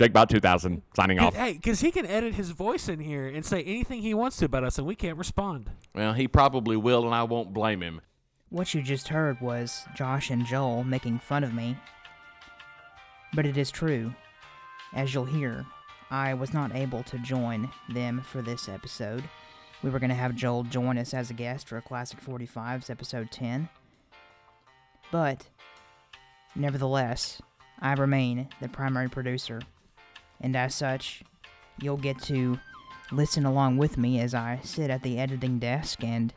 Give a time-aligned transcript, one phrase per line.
[0.00, 1.34] Jake Bot 2000 signing off.
[1.34, 4.46] Hey, because he can edit his voice in here and say anything he wants to
[4.46, 5.70] about us, and we can't respond.
[5.94, 8.00] Well, he probably will, and I won't blame him.
[8.48, 11.76] What you just heard was Josh and Joel making fun of me.
[13.34, 14.14] But it is true.
[14.94, 15.66] As you'll hear,
[16.10, 19.22] I was not able to join them for this episode.
[19.82, 23.30] We were going to have Joel join us as a guest for Classic 45's episode
[23.30, 23.68] 10.
[25.12, 25.46] But,
[26.56, 27.42] nevertheless,
[27.82, 29.60] I remain the primary producer.
[30.40, 31.22] And as such,
[31.80, 32.58] you'll get to
[33.12, 36.32] listen along with me as I sit at the editing desk and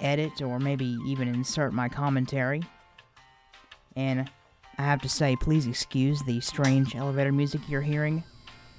[0.00, 2.62] edit or maybe even insert my commentary.
[3.96, 4.30] And
[4.78, 8.24] I have to say, please excuse the strange elevator music you're hearing.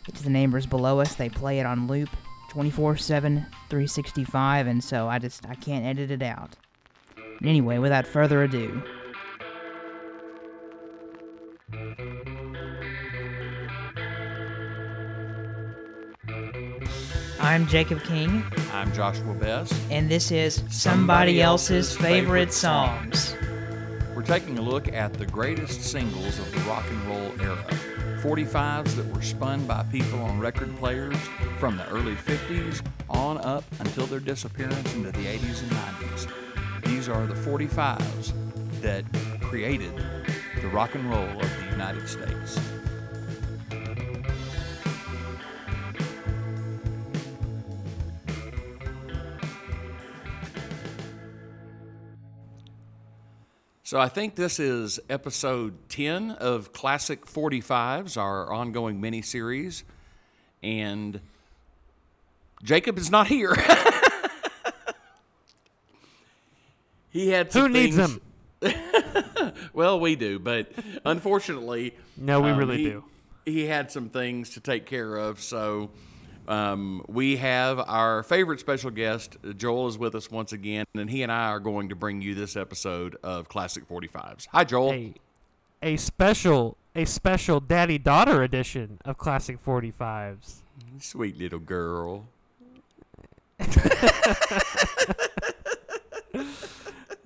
[0.07, 2.09] It's the neighbors below us, they play it on loop
[2.49, 6.55] 24 7, 365, and so I just I can't edit it out.
[7.43, 8.83] Anyway, without further ado,
[17.51, 19.73] I'm Jacob King, I'm Joshua Best.
[19.89, 23.35] and this is Somebody Else's Favorite Songs.
[24.15, 27.61] We're taking a look at the greatest singles of the rock and roll era.
[28.21, 31.17] 45s that were spun by people on record players
[31.59, 36.85] from the early 50s on up until their disappearance into the 80s and 90s.
[36.85, 38.31] These are the 45s
[38.79, 39.03] that
[39.41, 39.93] created
[40.61, 42.57] the rock and roll of the United States.
[53.91, 59.83] So I think this is episode 10 of Classic 45s, our ongoing mini series.
[60.63, 61.19] And
[62.63, 63.53] Jacob is not here.
[67.09, 68.19] he had Who needs things-
[68.61, 69.53] him?
[69.73, 70.71] well, we do, but
[71.03, 73.03] unfortunately, No, we um, really he- do.
[73.43, 75.89] He had some things to take care of, so
[76.47, 79.37] um, we have our favorite special guest.
[79.57, 82.35] Joel is with us once again, and he and I are going to bring you
[82.35, 84.47] this episode of Classic 45s.
[84.51, 84.93] Hi, Joel.
[84.93, 85.13] A,
[85.81, 90.61] a special, a special daddy daughter edition of Classic 45s.
[90.99, 92.27] Sweet little girl.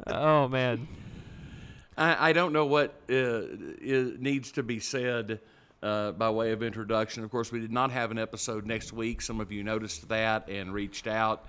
[0.07, 0.87] Oh man.
[1.97, 3.41] I, I don't know what uh,
[3.81, 5.39] needs to be said
[5.85, 7.23] uh, by way of introduction.
[7.23, 9.21] Of course, we did not have an episode next week.
[9.21, 11.45] Some of you noticed that and reached out.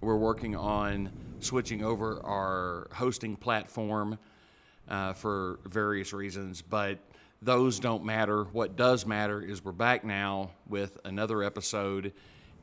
[0.00, 4.18] We're working on switching over our hosting platform
[4.88, 6.98] uh, for various reasons, but
[7.40, 8.44] those don't matter.
[8.44, 12.12] What does matter is we're back now with another episode.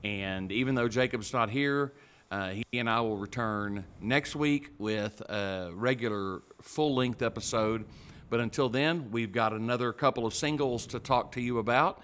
[0.04, 1.94] And even though Jacob's not here,
[2.32, 7.86] uh, he and I will return next week with a regular full length episode.
[8.34, 12.02] But until then, we've got another couple of singles to talk to you about.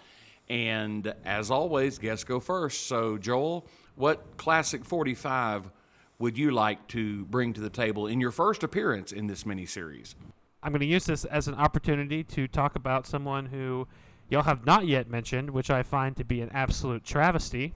[0.48, 2.86] And as always, guests go first.
[2.86, 5.72] So, Joel, what classic 45
[6.20, 10.14] would you like to bring to the table in your first appearance in this miniseries?
[10.62, 13.88] I'm going to use this as an opportunity to talk about someone who
[14.30, 17.74] y'all have not yet mentioned, which I find to be an absolute travesty.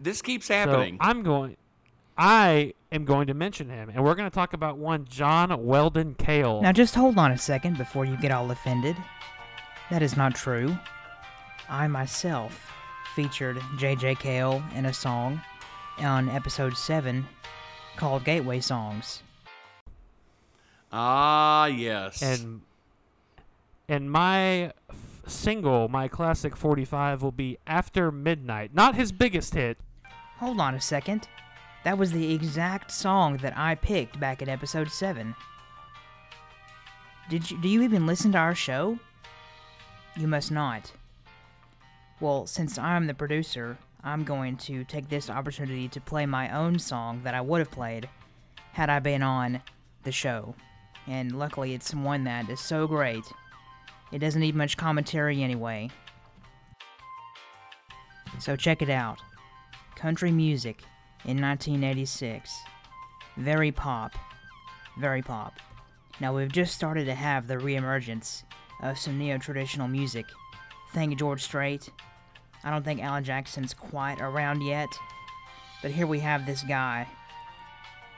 [0.00, 0.98] This keeps happening.
[1.00, 1.56] So I'm going.
[2.18, 6.14] I am going to mention him, and we're going to talk about one John Weldon
[6.18, 6.60] Cale.
[6.62, 8.96] Now just hold on a second before you get all offended.
[9.90, 10.76] That is not true.
[11.68, 12.72] I myself
[13.14, 14.16] featured J.J.
[14.16, 15.40] Cale in a song
[15.98, 17.24] on episode 7
[17.96, 19.22] called Gateway Songs.
[20.92, 22.22] ah, yes.
[22.22, 22.62] and
[23.88, 28.74] and my f- single, my classic 45, will be After Midnight.
[28.74, 29.78] Not his biggest hit.
[30.38, 31.26] Hold on a second.
[31.84, 35.34] That was the exact song that I picked back in episode 7.
[37.30, 38.98] Did you do you even listen to our show?
[40.16, 40.92] You must not.
[42.20, 46.78] Well, since I'm the producer, I'm going to take this opportunity to play my own
[46.78, 48.08] song that I would have played
[48.72, 49.62] had I been on
[50.02, 50.54] the show.
[51.06, 53.24] And luckily, it's one that is so great.
[54.10, 55.90] It doesn't need much commentary anyway.
[58.40, 59.20] So check it out.
[59.94, 60.82] Country music
[61.28, 62.58] in 1986.
[63.36, 64.14] Very pop.
[64.98, 65.52] Very pop.
[66.20, 68.44] Now we've just started to have the reemergence
[68.82, 70.24] of some neo-traditional music.
[70.94, 71.90] Thank George Strait.
[72.64, 74.88] I don't think Alan Jackson's quite around yet.
[75.82, 77.06] But here we have this guy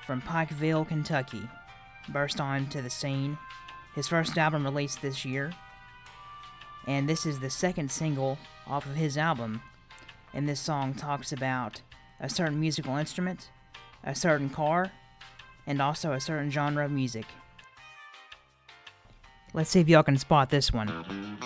[0.06, 1.42] from Pikeville, Kentucky,
[2.10, 3.36] burst onto the scene.
[3.96, 5.52] His first album released this year.
[6.86, 9.62] And this is the second single off of his album.
[10.32, 11.82] And this song talks about
[12.20, 13.50] a certain musical instrument,
[14.04, 14.92] a certain car,
[15.66, 17.26] and also a certain genre of music.
[19.52, 21.38] Let's see if y'all can spot this one.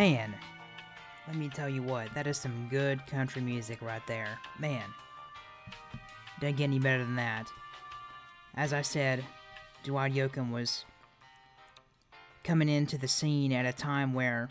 [0.00, 0.34] Man,
[1.26, 4.38] let me tell you what, that is some good country music right there.
[4.58, 4.82] Man,
[6.40, 7.52] doesn't get any better than that.
[8.54, 9.22] As I said,
[9.84, 10.86] Dwight Yoakam was
[12.44, 14.48] coming into the scene at a time where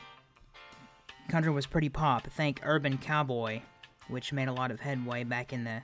[1.29, 2.27] country was pretty pop.
[2.27, 3.61] Thank Urban Cowboy,
[4.07, 5.81] which made a lot of headway back in the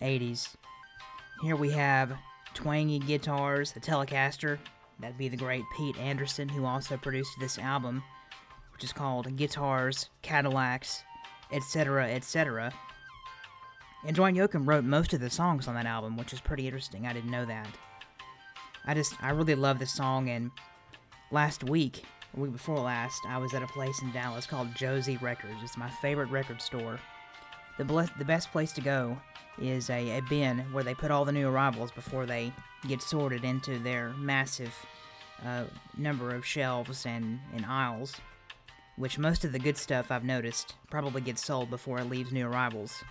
[0.00, 0.54] 80s.
[1.42, 2.12] Here we have
[2.54, 4.60] twangy guitars, a Telecaster.
[5.00, 8.04] That'd be the great Pete Anderson, who also produced this album
[8.78, 11.02] which is called Guitars, Cadillacs,
[11.50, 12.72] etc., etc.
[14.06, 17.04] And Dwight Yoakam wrote most of the songs on that album, which is pretty interesting.
[17.04, 17.66] I didn't know that.
[18.86, 20.52] I just, I really love this song, and
[21.32, 22.04] last week,
[22.36, 25.56] week before last, I was at a place in Dallas called Josey Records.
[25.64, 27.00] It's my favorite record store.
[27.78, 29.18] The, ble- the best place to go
[29.60, 32.52] is a, a bin where they put all the new arrivals before they
[32.86, 34.72] get sorted into their massive
[35.44, 35.64] uh,
[35.96, 38.14] number of shelves and, and aisles
[38.98, 42.46] which most of the good stuff I've noticed probably gets sold before it leaves new
[42.46, 43.02] arrivals.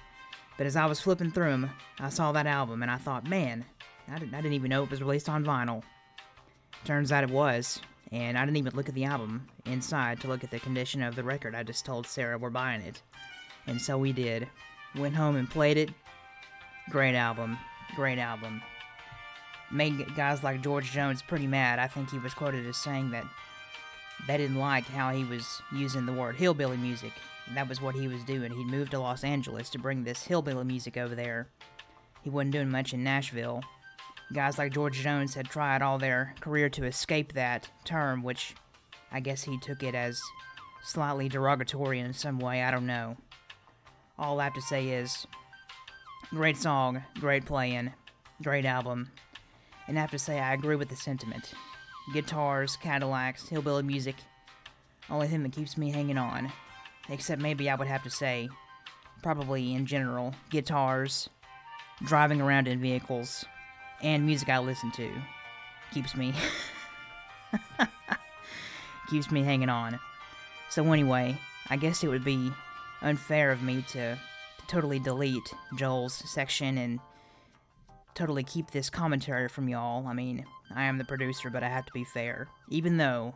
[0.57, 3.63] But as I was flipping through them, I saw that album and I thought, man,
[4.11, 5.83] I didn't, I didn't even know it was released on vinyl.
[6.83, 7.79] Turns out it was,
[8.11, 11.15] and I didn't even look at the album inside to look at the condition of
[11.15, 11.55] the record.
[11.55, 13.01] I just told Sarah we're buying it.
[13.65, 14.47] And so we did.
[14.95, 15.89] Went home and played it.
[16.89, 17.57] Great album.
[17.95, 18.61] Great album.
[19.71, 21.79] Made guys like George Jones pretty mad.
[21.79, 23.25] I think he was quoted as saying that
[24.25, 27.13] they didn't like how he was using the word hillbilly music.
[27.53, 28.51] That was what he was doing.
[28.51, 31.47] He'd moved to Los Angeles to bring this hillbilly music over there.
[32.23, 33.61] He wasn't doing much in Nashville.
[34.33, 38.55] Guys like George Jones had tried all their career to escape that term, which
[39.11, 40.19] I guess he took it as
[40.83, 42.63] slightly derogatory in some way.
[42.63, 43.15] I don't know.
[44.19, 45.25] All I have to say is
[46.31, 47.93] great song, great playing,
[48.43, 49.11] great album.
[49.87, 51.53] And I have to say, I agree with the sentiment
[52.13, 54.15] guitars, Cadillacs, hillbilly music.
[55.09, 56.51] Only thing that keeps me hanging on.
[57.09, 58.49] Except maybe I would have to say,
[59.23, 61.29] probably in general, guitars,
[62.03, 63.45] driving around in vehicles,
[64.01, 65.09] and music I listen to.
[65.93, 66.33] Keeps me.
[69.09, 69.99] keeps me hanging on.
[70.69, 71.37] So, anyway,
[71.69, 72.51] I guess it would be
[73.01, 76.99] unfair of me to, to totally delete Joel's section and
[78.17, 80.07] totally keep this commentary from y'all.
[80.07, 80.43] I mean,
[80.75, 82.47] I am the producer, but I have to be fair.
[82.67, 83.35] Even though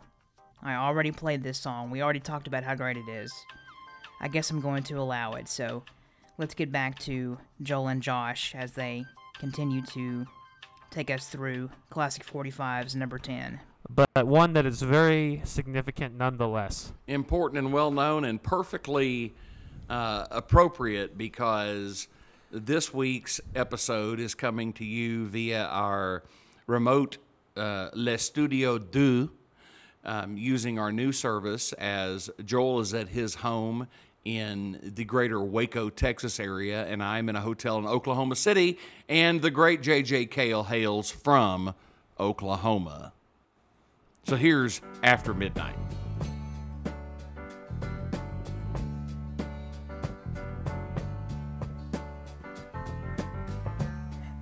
[0.64, 3.32] I already played this song, we already talked about how great it is.
[4.20, 5.48] I guess I'm going to allow it.
[5.48, 5.84] So
[6.40, 9.06] let's get back to Joel and Josh as they
[9.38, 10.26] continue to
[10.90, 13.60] take us through Classic 45's number 10.
[13.88, 16.92] But one that is very significant nonetheless.
[17.08, 19.36] important and well known and perfectly
[19.90, 22.08] uh, appropriate because
[22.52, 26.24] this week's episode is coming to you via our
[26.68, 27.18] remote
[27.56, 29.30] uh, Le Studio Du
[30.04, 33.88] um, using our new service as Joel is at his home
[34.26, 38.78] in the greater Waco, Texas area, and I'm in a hotel in Oklahoma City,
[39.10, 41.74] and the great JJ Cale hails from
[42.20, 43.14] Oklahoma.
[44.26, 45.76] So here's After Midnight.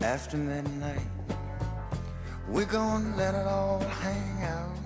[0.10, 1.08] After midnight.
[2.48, 4.78] We're gonna let it all hang out.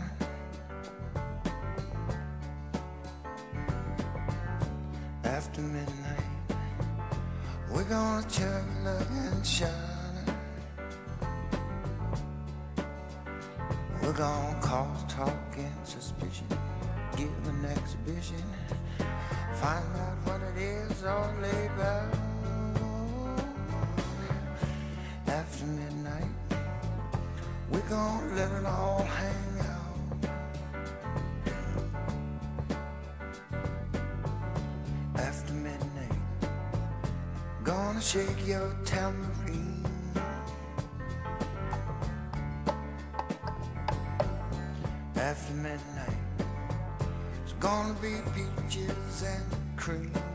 [5.24, 6.30] After midnight,
[7.72, 10.27] we're gonna chug, look, and shine.
[14.01, 16.48] We're gonna cause talk and suspicion,
[17.15, 18.44] give an exhibition,
[19.62, 22.32] find out what it is all about
[25.53, 26.33] after midnight.
[27.69, 30.00] We're gonna let it all hang out.
[35.15, 36.17] After midnight,
[37.63, 39.86] gonna shake your tambourine.
[45.15, 46.24] After midnight,
[47.43, 50.32] it's gonna be peaches and cream.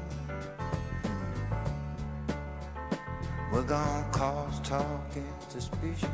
[3.50, 6.10] We're gonna cause talk and suspicion,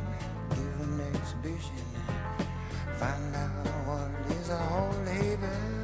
[0.51, 1.85] give an exhibition,
[2.97, 4.95] find out what is all
[5.35, 5.84] about.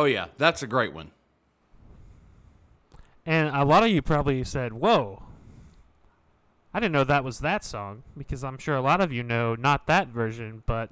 [0.00, 1.10] Oh, yeah, that's a great one.
[3.26, 5.22] And a lot of you probably said, Whoa,
[6.72, 9.54] I didn't know that was that song, because I'm sure a lot of you know
[9.54, 10.88] not that version, but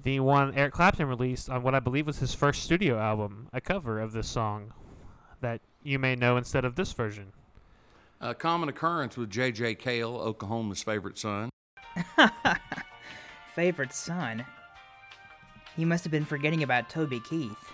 [0.00, 3.60] the one Eric Clapton released on what I believe was his first studio album, a
[3.60, 4.72] cover of this song
[5.40, 7.32] that you may know instead of this version.
[8.20, 9.74] A common occurrence with J.J.
[9.74, 11.50] Cale, Oklahoma's favorite son.
[13.56, 14.46] Favorite son?
[15.76, 17.72] He must have been forgetting about Toby Keith.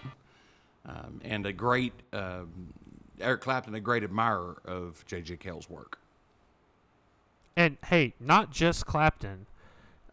[0.88, 2.73] Um, and a great um,
[3.21, 5.37] Eric Clapton, a great admirer of J.J.
[5.37, 5.99] Cale's work.
[7.57, 9.47] And hey, not just Clapton,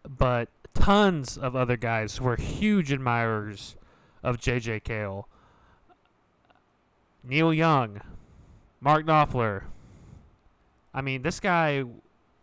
[0.08, 3.76] but tons of other guys were huge admirers
[4.24, 4.82] of J.J.
[4.82, 5.28] Cale.
[7.24, 8.02] Neil Young,
[8.80, 9.64] Mark Knopfler.
[10.94, 11.84] I mean, this guy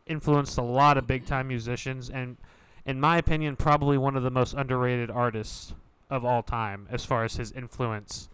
[0.07, 2.37] influenced a lot of big time musicians, and
[2.85, 5.75] in my opinion, probably one of the most underrated artists
[6.13, 8.29] of all time as far as his influence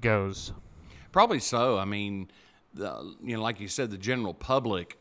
[0.00, 0.52] goes.
[1.10, 1.76] Probably so.
[1.76, 2.30] I mean,
[2.72, 4.98] the, you know, like you said, the general public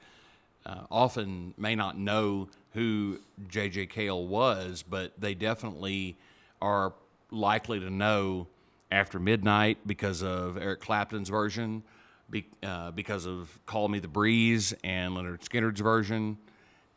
[0.66, 3.86] uh, often may not know who J.J.
[3.88, 6.18] Cale was, but they definitely
[6.62, 6.94] are
[7.30, 8.48] likely to know
[8.92, 11.84] after midnight because of Eric Clapton's version,
[12.28, 16.40] be, uh, because of "Call Me the Breeze" and Lynyrd Skynyrd's version,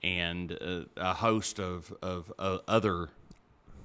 [0.03, 3.11] and uh, a host of of uh, other,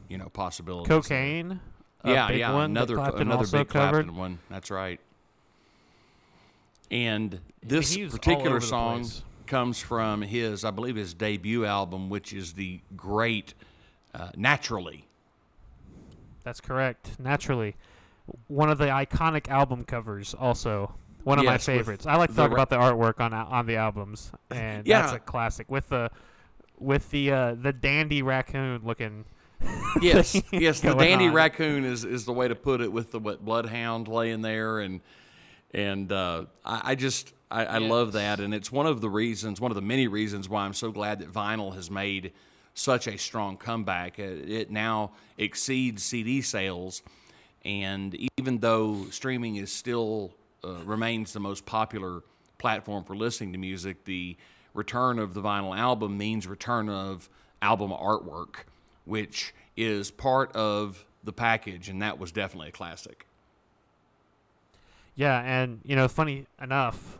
[0.09, 0.87] you know, possibilities.
[0.87, 1.59] Cocaine.
[2.03, 4.05] yeah, big yeah, another another big covered.
[4.05, 4.39] Clapton one.
[4.49, 4.99] That's right.
[6.89, 9.05] And this particular song
[9.45, 13.53] comes from his, I believe, his debut album, which is the great
[14.13, 15.05] uh, "Naturally."
[16.43, 17.19] That's correct.
[17.19, 17.75] Naturally,
[18.47, 20.33] one of the iconic album covers.
[20.33, 22.05] Also, one of my Yes, with favorites.
[22.05, 25.01] I like to talk ra- about the artwork on on the albums, and yeah.
[25.01, 26.09] that's a classic with the
[26.79, 29.25] with the uh, the dandy raccoon looking.
[30.01, 30.81] Yes, yes.
[30.81, 31.33] The dandy on.
[31.33, 35.01] raccoon is, is the way to put it, with the what, bloodhound laying there, and
[35.73, 39.59] and uh, I, I just I, I love that, and it's one of the reasons,
[39.59, 42.33] one of the many reasons why I'm so glad that vinyl has made
[42.75, 44.19] such a strong comeback.
[44.19, 47.01] It, it now exceeds CD sales,
[47.65, 50.31] and even though streaming is still
[50.63, 52.21] uh, remains the most popular
[52.57, 54.37] platform for listening to music, the
[54.73, 57.29] return of the vinyl album means return of
[57.61, 58.65] album artwork,
[59.07, 63.25] which is part of the package, and that was definitely a classic.
[65.15, 67.19] Yeah, and you know, funny enough,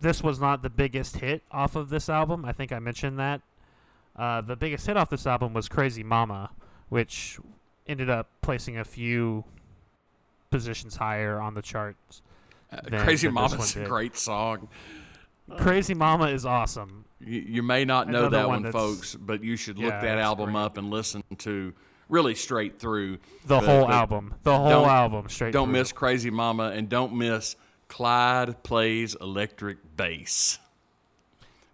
[0.00, 2.44] this was not the biggest hit off of this album.
[2.44, 3.42] I think I mentioned that.
[4.16, 6.50] Uh, the biggest hit off this album was "Crazy Mama,"
[6.88, 7.38] which
[7.86, 9.44] ended up placing a few
[10.50, 12.22] positions higher on the charts.
[12.72, 14.68] Uh, than- Crazy Mama's a great song.
[15.56, 17.04] "Crazy Mama" is awesome.
[17.20, 20.00] You, you may not know Another that one one, folks, but you should look Yeah,
[20.00, 20.62] that album great.
[20.62, 21.72] up and listen to
[22.08, 25.52] really straight through The But- whole but album, the whole album, straight.
[25.52, 25.72] Don't through.
[25.74, 27.56] miss Crazy Mama and don't miss
[27.88, 30.58] Clyde plays electric bass.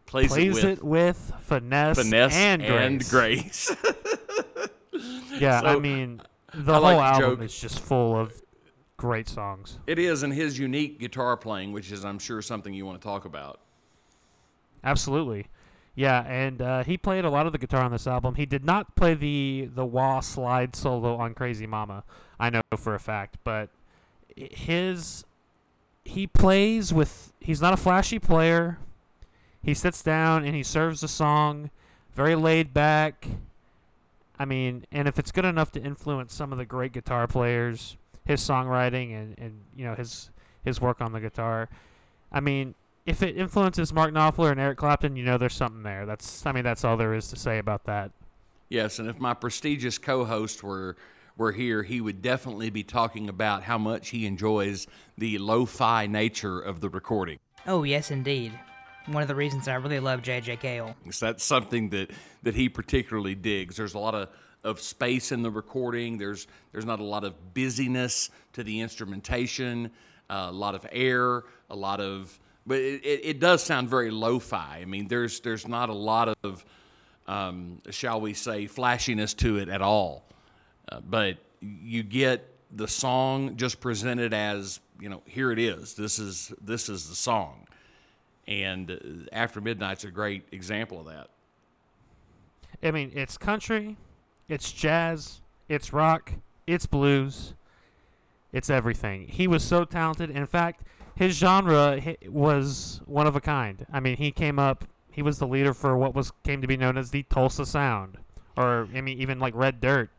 [0.06, 3.74] Plays, Plays it with it with finesse, finesse and and grace.
[3.74, 3.76] grace.
[5.40, 6.20] Yeah, I mean,
[6.54, 8.40] the I whole like to album joke- is just full of
[8.96, 9.78] great songs.
[9.88, 13.04] it is, and his unique guitar playing, which is, I'm sure, something you want to
[13.04, 13.60] talk about.
[14.84, 15.46] Absolutely.
[15.96, 18.34] Yeah, and uh, he played a lot of the guitar on this album.
[18.34, 22.02] He did not play the the wah slide solo on Crazy Mama.
[22.38, 23.70] I know for a fact, but
[24.36, 25.24] his
[26.04, 28.78] he plays with he's not a flashy player.
[29.62, 31.70] He sits down and he serves the song,
[32.12, 33.26] very laid back.
[34.38, 37.96] I mean, and if it's good enough to influence some of the great guitar players,
[38.24, 40.30] his songwriting and, and you know his
[40.64, 41.68] his work on the guitar,
[42.32, 42.74] I mean,
[43.06, 46.06] if it influences Mark Knopfler and Eric Clapton, you know there's something there.
[46.06, 48.10] That's I mean that's all there is to say about that.
[48.68, 50.96] Yes, and if my prestigious co-host were
[51.36, 54.86] were here, he would definitely be talking about how much he enjoys
[55.18, 57.38] the lo-fi nature of the recording.
[57.66, 58.52] Oh, yes, indeed.
[59.06, 60.58] One of the reasons I really love J.J.
[60.58, 60.94] Cale.
[61.10, 62.10] So that's something that,
[62.44, 63.76] that he particularly digs.
[63.76, 64.28] There's a lot of,
[64.62, 66.18] of space in the recording.
[66.18, 69.90] There's there's not a lot of busyness to the instrumentation.
[70.30, 74.10] uh, a lot of air, a lot of, but it, it, it does sound very
[74.10, 74.78] lo-fi.
[74.80, 76.64] I mean, there's there's not a lot of,
[77.26, 80.24] um, shall we say, flashiness to it at all.
[80.90, 86.18] Uh, but you get the song just presented as you know here it is this
[86.18, 87.66] is this is the song
[88.48, 88.96] and uh,
[89.32, 91.30] after midnight's a great example of that
[92.84, 93.96] I mean, it's country,
[94.46, 96.32] it's jazz, it's rock,
[96.66, 97.54] it's blues,
[98.52, 99.26] it's everything.
[99.28, 100.30] He was so talented.
[100.30, 100.82] In fact,
[101.16, 103.86] his genre was one of a kind.
[103.92, 104.84] I mean, he came up.
[105.10, 108.18] He was the leader for what was came to be known as the Tulsa Sound,
[108.56, 110.10] or I mean, even like Red Dirt.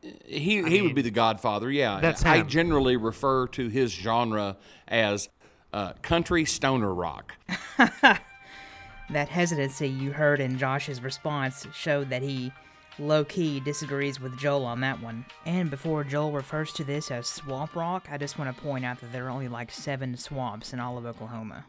[0.00, 2.46] he he mean, would be the godfather yeah that's i him.
[2.46, 5.30] generally refer to his genre as
[5.72, 7.34] uh, country stoner rock
[9.10, 12.52] That hesitancy you heard in Josh's response showed that he
[12.98, 15.24] low key disagrees with Joel on that one.
[15.46, 19.00] And before Joel refers to this as swamp rock, I just want to point out
[19.00, 21.64] that there are only like seven swamps in all of Oklahoma.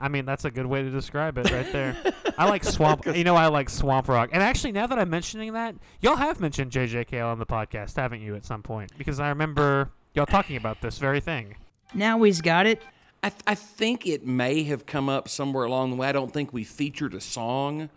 [0.00, 1.96] I mean, that's a good way to describe it right there.
[2.36, 3.06] I like swamp.
[3.06, 4.30] You know, I like swamp rock.
[4.32, 7.94] And actually, now that I'm mentioning that, y'all have mentioned JJ Cale on the podcast,
[7.96, 8.34] haven't you?
[8.34, 11.54] At some point, because I remember y'all talking about this very thing.
[11.94, 12.82] Now he's got it.
[13.22, 16.30] I, th- I think it may have come up somewhere along the way i don't
[16.30, 17.88] think we featured a song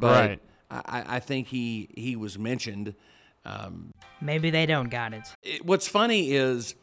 [0.00, 0.40] but Right.
[0.72, 2.94] I, I- I think he he was mentioned
[4.20, 5.24] Maybe they don't got it.
[5.42, 6.74] it, what's funny is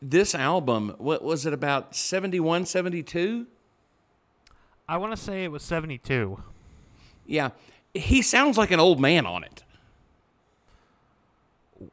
[0.00, 3.46] this album what was it about 71 72
[4.88, 6.40] I want to say it was 72.
[7.26, 7.50] yeah
[7.92, 9.62] he sounds like an old man on it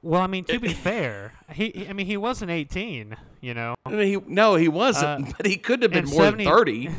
[0.02, 3.16] Well, I mean, to be fair, he, he- I mean, he wasn't 18.
[3.42, 6.24] You know, I mean, he, no he wasn't Uh, but he could have been more
[6.24, 6.90] 70 than 30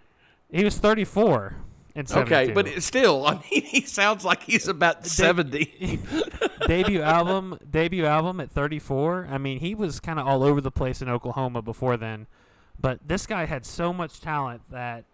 [0.52, 1.56] he was 34
[1.94, 2.34] in 72.
[2.34, 6.00] okay but still i mean he sounds like he's about 70
[6.66, 9.28] debut album, debut album at 34.
[9.30, 12.26] I mean, he was kind of all over the place in Oklahoma before then,
[12.80, 15.04] but this guy had so much talent that,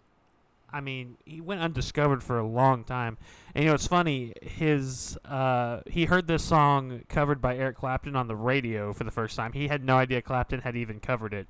[0.73, 3.17] I mean, he went undiscovered for a long time.
[3.53, 4.33] And you know, it's funny.
[4.41, 9.11] His uh, he heard this song covered by Eric Clapton on the radio for the
[9.11, 9.51] first time.
[9.51, 11.47] He had no idea Clapton had even covered it,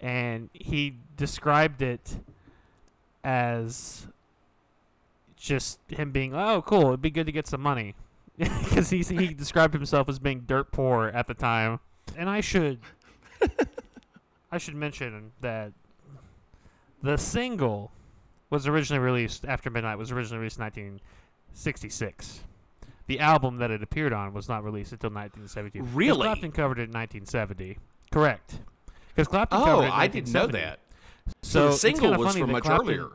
[0.00, 2.18] and he described it
[3.22, 4.08] as
[5.38, 6.88] just him being, "Oh, cool!
[6.88, 7.94] It'd be good to get some money."
[8.38, 11.80] because he he described himself as being dirt poor at the time.
[12.16, 12.78] And I should
[14.52, 15.72] I should mention that
[17.02, 17.90] the single
[18.50, 22.40] was originally released after midnight was originally released in 1966.
[23.06, 26.22] The album that it appeared on was not released until 1970 Really?
[26.22, 27.78] Clapton covered it in 1970.
[28.10, 28.60] Correct.
[29.08, 30.78] Because Clapton Oh, covered it I didn't know that.
[31.42, 33.08] So, So the single was from much Clapton- earlier.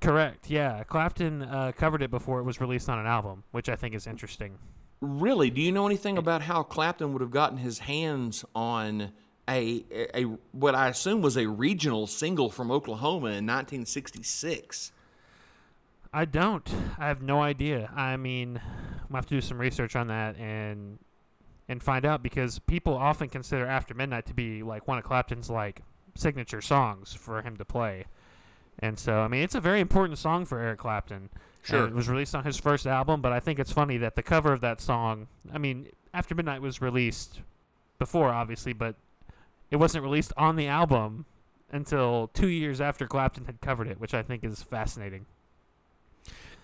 [0.00, 0.50] Correct.
[0.50, 3.94] Yeah, Clapton uh, covered it before it was released on an album, which I think
[3.94, 4.58] is interesting.
[5.00, 5.50] Really?
[5.50, 9.12] Do you know anything about how Clapton would have gotten his hands on
[9.48, 14.92] a, a, a what I assume was a regional single from Oklahoma in 1966?
[16.12, 16.68] I don't.
[16.98, 17.90] I have no idea.
[17.94, 18.60] I mean,
[19.08, 20.98] we'll have to do some research on that and
[21.68, 25.50] and find out because people often consider After Midnight to be like one of Clapton's
[25.50, 25.82] like
[26.14, 28.06] signature songs for him to play.
[28.78, 31.30] And so, I mean, it's a very important song for Eric Clapton.
[31.62, 31.86] Sure.
[31.86, 34.52] It was released on his first album, but I think it's funny that the cover
[34.52, 37.40] of that song, I mean, After Midnight was released
[37.98, 38.94] before, obviously, but
[39.70, 41.24] it wasn't released on the album
[41.72, 45.26] until two years after Clapton had covered it, which I think is fascinating.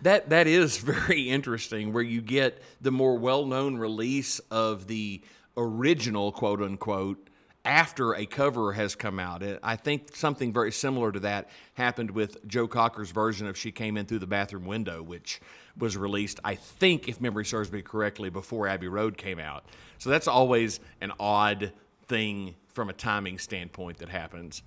[0.02, 1.92] That that is very interesting.
[1.92, 5.20] Where you get the more well-known release of the
[5.56, 7.28] original quote unquote
[7.64, 9.42] after a cover has come out.
[9.62, 13.96] I think something very similar to that happened with Joe Cocker's version of "She Came
[13.96, 15.40] In Through the Bathroom Window," which
[15.78, 19.64] was released, I think, if memory serves me correctly, before Abbey Road came out.
[19.98, 21.72] So that's always an odd
[22.06, 24.62] thing from a timing standpoint that happens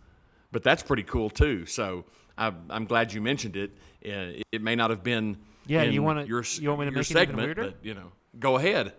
[0.51, 1.65] but that's pretty cool too.
[1.65, 2.05] So
[2.37, 3.71] I'm, I'm glad you mentioned it.
[4.05, 5.35] Uh, it may not have been
[5.67, 7.63] Yeah, you wanna- your you want me to make it even segment, weirder?
[7.63, 8.93] but you know, go ahead.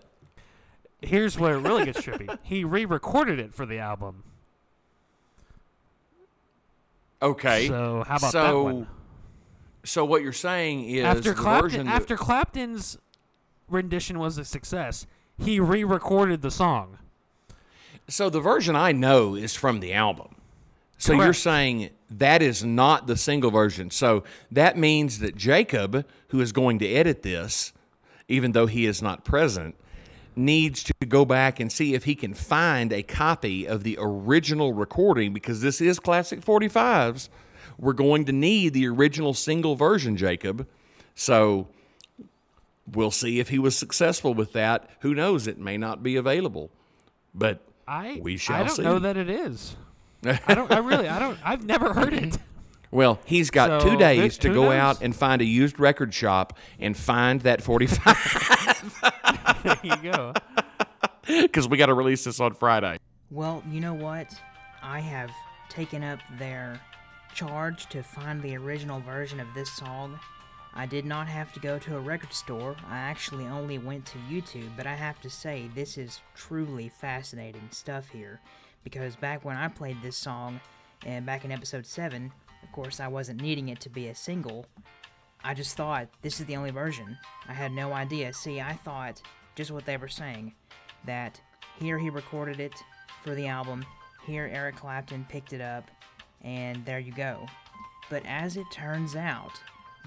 [1.03, 2.39] Here's where it really gets trippy.
[2.43, 4.23] He re-recorded it for the album.
[7.21, 7.69] Okay.
[7.69, 8.89] So how about so, that one?
[9.85, 12.99] So what you're saying is After Clapton, after Clapton's
[13.69, 15.07] rendition was a success,
[15.39, 16.99] he re-recorded the song.
[18.09, 20.37] so the version I know is from the album.
[20.99, 23.91] So you're saying that is not the single version.
[23.91, 27.73] So that means that Jacob, who is going to edit this,
[28.29, 29.77] even though he is not present,
[30.37, 34.73] needs to go back and see if he can find a copy of the original
[34.75, 37.29] recording because this is classic 45s.
[37.79, 40.67] We're going to need the original single version, Jacob.
[41.15, 41.69] So
[42.91, 44.89] we'll see if he was successful with that.
[45.01, 45.47] Who knows?
[45.47, 46.71] It may not be available.
[47.35, 48.83] But I We shall I don't see.
[48.83, 49.77] know that it is.
[50.25, 50.71] I don't.
[50.73, 51.09] I really.
[51.09, 51.39] I don't.
[51.45, 52.39] I've never heard it.
[52.93, 54.75] Well, he's got So, two days to go knows?
[54.75, 58.07] out and find a used record shop and find that 45
[59.67, 60.33] there you go.
[61.27, 62.99] because we got to release this on Friday.
[63.31, 64.33] Well, you know what?
[64.83, 65.31] I have
[65.69, 66.81] taken up their
[67.35, 70.19] charge to find the original version of this song.
[70.75, 72.77] I did not have to go to a record store.
[72.89, 77.69] I actually only went to YouTube, but I have to say, this is truly fascinating
[77.71, 78.41] stuff here.
[78.85, 80.61] Because back when I played this song,
[81.05, 82.31] and back in episode 7,
[82.63, 84.67] of course, I wasn't needing it to be a single.
[85.43, 87.19] I just thought, this is the only version.
[87.49, 88.33] I had no idea.
[88.33, 89.23] See, I thought
[89.57, 90.55] just what they were saying
[91.05, 91.41] that
[91.81, 92.75] here he recorded it
[93.23, 93.85] for the album,
[94.27, 95.91] here Eric Clapton picked it up,
[96.43, 97.47] and there you go.
[98.11, 99.53] But as it turns out,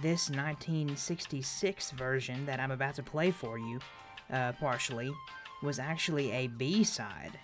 [0.02, 3.80] this 1966 version that I'm about to play for you,
[4.32, 5.12] uh, partially,
[5.62, 7.38] was actually a B side.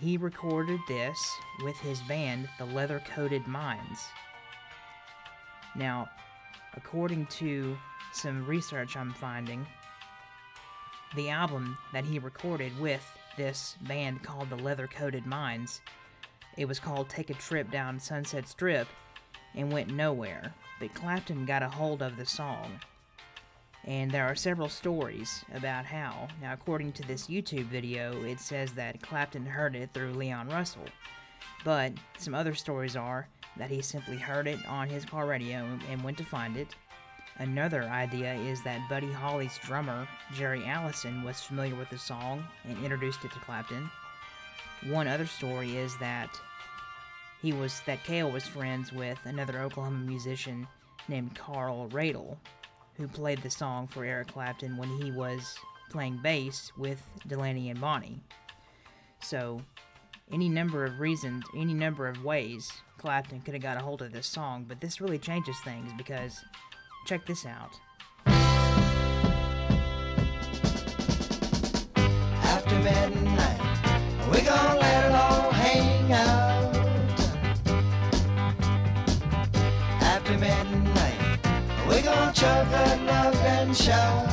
[0.00, 1.18] He recorded this
[1.64, 4.00] with his band, the Leather Coated Minds.
[5.74, 6.10] Now,
[6.74, 7.76] according to
[8.12, 9.66] some research I'm finding,
[11.16, 13.04] the album that he recorded with
[13.36, 15.80] this band called the Leather Coated Minds.
[16.56, 18.86] It was called Take a Trip Down Sunset Strip
[19.54, 22.80] and went nowhere, but Clapton got a hold of the song.
[23.84, 26.28] And there are several stories about how.
[26.42, 30.86] Now, according to this YouTube video, it says that Clapton heard it through Leon Russell.
[31.64, 36.02] But some other stories are that he simply heard it on his car radio and
[36.02, 36.74] went to find it.
[37.38, 42.82] Another idea is that Buddy Holly's drummer, Jerry Allison, was familiar with the song and
[42.82, 43.90] introduced it to Clapton.
[44.84, 46.40] One other story is that
[47.42, 50.66] he was that Cale was friends with another Oklahoma musician
[51.08, 52.36] named Carl Radle,
[52.94, 55.56] who played the song for Eric Clapton when he was
[55.90, 58.20] playing bass with Delaney and Bonnie.
[59.20, 59.60] So,
[60.32, 64.12] any number of reasons, any number of ways, Clapton could have got a hold of
[64.12, 66.44] this song, but this really changes things because
[67.06, 67.78] check this out.
[72.42, 73.60] after midnight.
[74.32, 76.74] We gonna let it all hang out.
[80.02, 81.38] After midnight,
[81.88, 84.26] we gonna chug a lug and shout.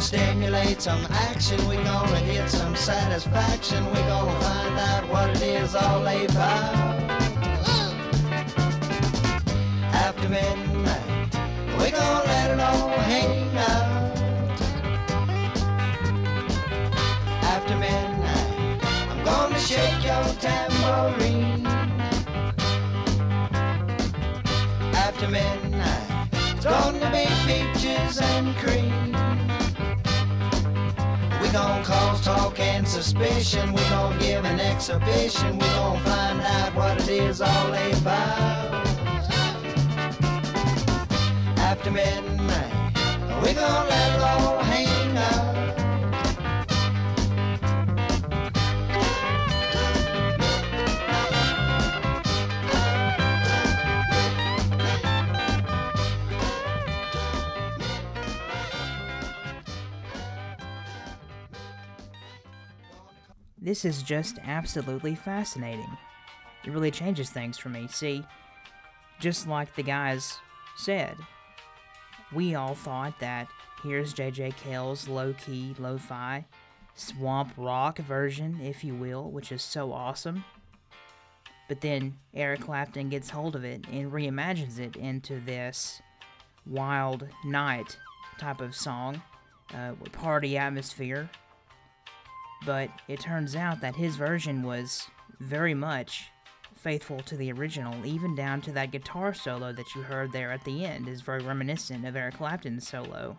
[0.00, 1.58] stimulate some action.
[1.68, 3.84] We gonna get some satisfaction.
[3.86, 7.15] We gonna find out what it is all about.
[10.16, 11.36] After midnight,
[11.78, 14.16] we gonna let it all hang out.
[17.42, 21.66] After midnight, I'm gonna shake your tambourine.
[24.96, 29.12] After midnight, it's gonna be peaches and cream.
[31.42, 33.74] We gon' cause talk and suspicion.
[33.74, 35.58] We gon' give an exhibition.
[35.58, 38.95] We gon' find out what it is all about.
[41.66, 42.94] After midnight,
[43.42, 45.56] we gon' let it all hang out.
[63.60, 65.98] This is just absolutely fascinating.
[66.64, 67.88] It really changes things for me.
[67.88, 68.24] See,
[69.18, 70.38] just like the guys
[70.76, 71.16] said,
[72.32, 73.48] we all thought that
[73.82, 76.44] here's JJ Cale's low key, lo fi,
[76.94, 80.44] swamp rock version, if you will, which is so awesome.
[81.68, 86.00] But then Eric Clapton gets hold of it and reimagines it into this
[86.64, 87.96] wild night
[88.38, 89.22] type of song,
[89.74, 91.28] uh, party atmosphere.
[92.64, 95.08] But it turns out that his version was
[95.40, 96.30] very much
[96.86, 100.62] faithful to the original, even down to that guitar solo that you heard there at
[100.62, 103.36] the end is very reminiscent of Eric Clapton's solo.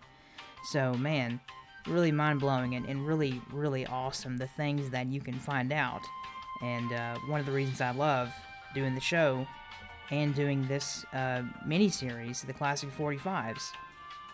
[0.66, 1.40] So, man,
[1.88, 6.02] really mind blowing and, and really, really awesome the things that you can find out.
[6.62, 8.34] And uh, one of the reasons I love
[8.76, 9.48] doing the show
[10.12, 13.72] and doing this uh, mini series, the Classic 45s.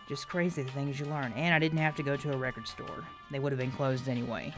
[0.10, 1.34] Just crazy the things you learn.
[1.34, 4.10] And I didn't have to go to a record store, they would have been closed
[4.10, 4.56] anyway.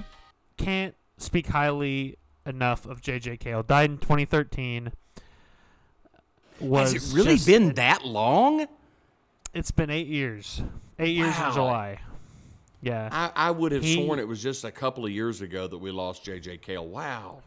[0.55, 2.15] Can't speak highly
[2.45, 3.63] enough of JJ Cale.
[3.63, 4.91] Died in 2013.
[6.59, 8.67] Was Has it really just- been that long?
[9.53, 10.61] It's been eight years.
[10.99, 11.47] Eight years Wow.
[11.49, 11.99] in July.
[12.81, 13.09] Yeah.
[13.11, 15.77] I, I would have He- sworn it was just a couple of years ago that
[15.77, 16.57] we lost J.J.
[16.59, 16.85] Cale.
[16.87, 17.41] Wow.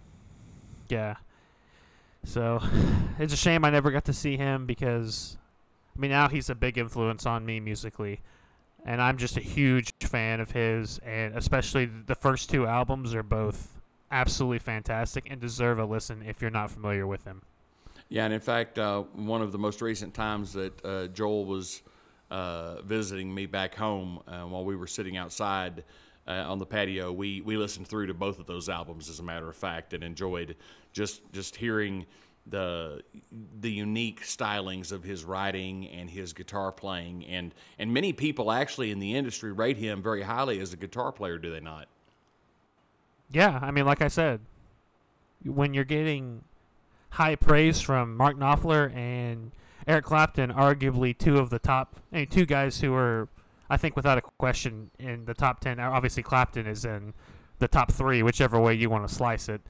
[0.88, 1.16] Yeah.
[2.24, 2.60] So
[3.18, 5.36] it's a shame I never got to see him because
[5.96, 8.20] I mean now he's a big influence on me musically.
[8.84, 13.22] And I'm just a huge fan of his and especially the first two albums are
[13.22, 13.77] both
[14.10, 17.42] absolutely fantastic and deserve a listen if you're not familiar with him.
[18.08, 21.82] Yeah, and in fact, uh, one of the most recent times that uh, Joel was
[22.30, 25.84] uh, visiting me back home uh, while we were sitting outside
[26.26, 29.22] uh, on the patio, we, we listened through to both of those albums, as a
[29.22, 30.56] matter of fact, and enjoyed
[30.92, 32.06] just just hearing
[32.46, 33.02] the
[33.60, 38.90] the unique stylings of his writing and his guitar playing, and and many people actually
[38.90, 41.88] in the industry rate him very highly as a guitar player, do they not?
[43.30, 44.40] Yeah, I mean, like I said,
[45.44, 46.42] when you're getting
[47.10, 49.52] high praise from Mark Knopfler and
[49.86, 53.28] Eric Clapton, arguably two of the top, I mean, two guys who are,
[53.70, 55.78] I think, without a question, in the top ten.
[55.78, 57.14] Obviously, Clapton is in
[57.58, 59.60] the top three, whichever way you want to slice it.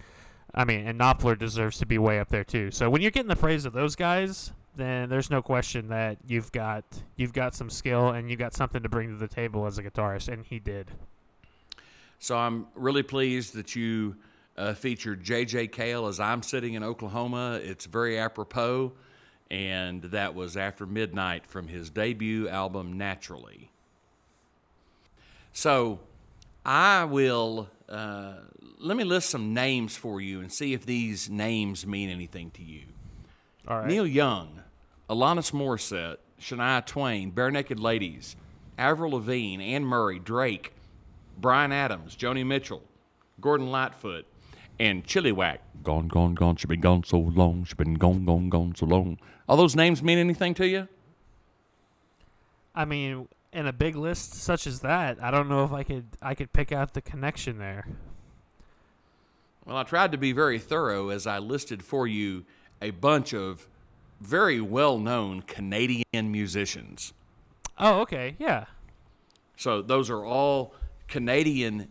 [0.55, 2.71] I mean, and Knopfler deserves to be way up there too.
[2.71, 6.53] So when you're getting the praise of those guys, then there's no question that you've
[6.53, 6.85] got
[7.16, 9.83] you've got some skill and you've got something to bring to the table as a
[9.83, 10.92] guitarist, and he did.
[12.19, 14.17] So I'm really pleased that you
[14.57, 15.69] uh, featured J.J.
[15.69, 17.61] Cale as I'm sitting in Oklahoma.
[17.63, 18.93] It's very apropos,
[19.51, 23.71] and that was after midnight from his debut album, Naturally.
[25.53, 26.01] So
[26.67, 28.35] I will uh,
[28.79, 32.63] let me list some names for you and see if these names mean anything to
[32.63, 32.83] you.
[33.67, 33.87] All right.
[33.87, 34.63] Neil Young,
[35.09, 38.37] Alanis Morissette, Shania Twain, Barenaked Ladies,
[38.77, 40.73] Avril Lavigne, Anne Murray, Drake,
[41.40, 42.83] Bryan Adams, Joni Mitchell,
[43.40, 44.27] Gordon Lightfoot,
[44.79, 45.59] and Chilliwack.
[45.83, 46.57] Gone, gone, gone.
[46.57, 47.64] She been gone so long.
[47.64, 49.18] She been gone, gone, gone so long.
[49.48, 50.88] All those names mean anything to you?
[52.74, 56.07] I mean, in a big list such as that, I don't know if I could
[56.20, 57.87] I could pick out the connection there.
[59.64, 62.44] Well, I tried to be very thorough as I listed for you
[62.81, 63.66] a bunch of
[64.20, 67.12] very well known Canadian musicians.
[67.79, 68.66] Oh, okay, yeah.
[69.57, 70.74] So those are all
[71.09, 71.88] Canadian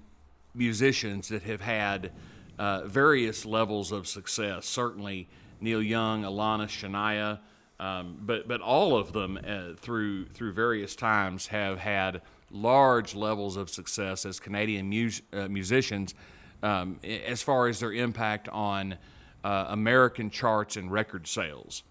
[0.53, 2.12] musicians that have had
[2.58, 4.65] uh, various levels of success.
[4.65, 5.27] Certainly
[5.60, 7.39] Neil Young, Alana, Shania,
[7.80, 13.58] um, but but all of them uh, through through various times have had large levels
[13.58, 16.15] of success as Canadian uh, musicians.
[16.63, 18.97] Um, as far as their impact on
[19.43, 21.84] uh, American charts and record sales.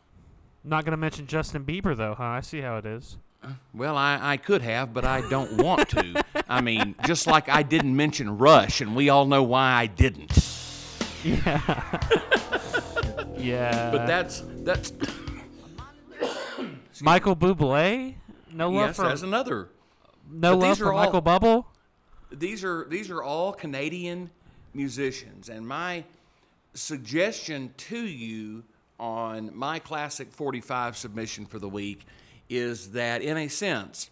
[0.65, 2.25] Not gonna mention Justin Bieber though, huh?
[2.25, 3.17] I see how it is.
[3.75, 6.25] Well, I, I could have, but I don't want to.
[6.49, 10.33] I mean, just like I didn't mention Rush, and we all know why I didn't.
[11.23, 12.09] Yeah.
[13.37, 13.91] yeah.
[13.91, 14.93] But that's that's
[17.01, 18.15] Michael Bublé.
[18.53, 19.69] No love yes, for that's another.
[20.31, 21.65] no but love for all- Michael Bublé.
[22.31, 24.31] These are these are all Canadian
[24.75, 26.05] musicians, and my
[26.75, 28.63] suggestion to you
[28.99, 32.07] on my classic 45 submission for the week
[32.49, 34.11] is that, in a sense,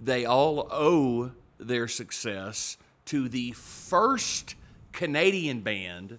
[0.00, 4.54] they all owe their success to the first
[4.92, 6.18] Canadian band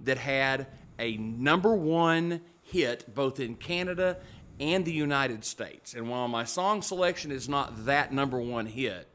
[0.00, 0.66] that had
[0.98, 4.16] a number one hit both in Canada
[4.58, 5.94] and the United States.
[5.94, 9.06] And while my song selection is not that number one hit,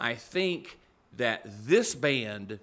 [0.00, 0.78] I think
[1.16, 2.58] that this band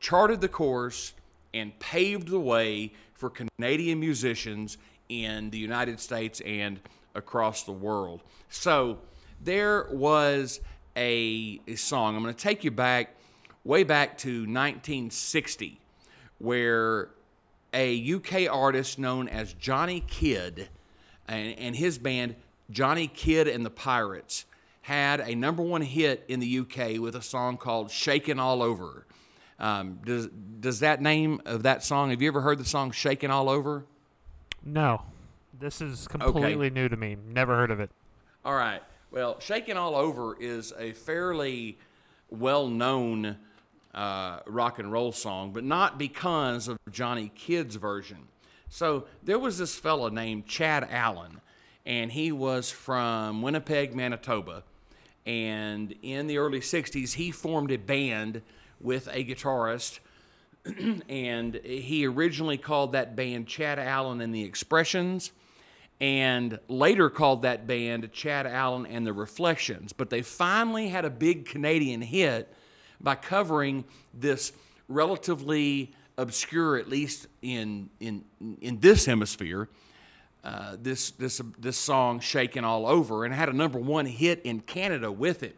[0.00, 1.12] charted the course
[1.54, 6.80] and paved the way for Canadian musicians in the United States and
[7.14, 8.22] across the world.
[8.48, 8.98] So
[9.40, 10.60] there was
[10.96, 12.16] a, a song.
[12.16, 13.16] I'm going to take you back,
[13.64, 15.80] way back to 1960,
[16.38, 17.10] where
[17.72, 20.68] a UK artist known as Johnny Kidd
[21.28, 22.36] and, and his band,
[22.70, 24.44] Johnny Kidd and the Pirates,
[24.82, 29.06] had a number one hit in the UK with a song called Shakin' All Over.
[29.58, 33.30] Um, does, does that name of that song, have you ever heard the song Shakin'
[33.30, 33.84] All Over?
[34.64, 35.02] No.
[35.62, 37.16] This is completely new to me.
[37.24, 37.88] Never heard of it.
[38.44, 38.82] All right.
[39.12, 41.78] Well, Shakin' All Over is a fairly
[42.30, 43.36] well known
[43.94, 48.26] uh, rock and roll song, but not because of Johnny Kidd's version.
[48.68, 51.40] So there was this fella named Chad Allan,
[51.86, 54.64] and he was from Winnipeg, Manitoba.
[55.24, 58.42] And in the early 60s, he formed a band
[58.80, 60.00] with a guitarist
[61.08, 65.32] and he originally called that band Chad Allan and the Expressions,
[66.02, 69.92] and later called that band Chad Allan and the Reflections.
[69.92, 72.52] But they finally had a big Canadian hit
[73.00, 74.52] by covering this
[74.88, 78.24] relatively obscure, at least in in
[78.60, 79.68] in this hemisphere,
[80.42, 84.58] uh, this this this song "Shaking All Over" and had a number one hit in
[84.60, 85.56] Canada with it.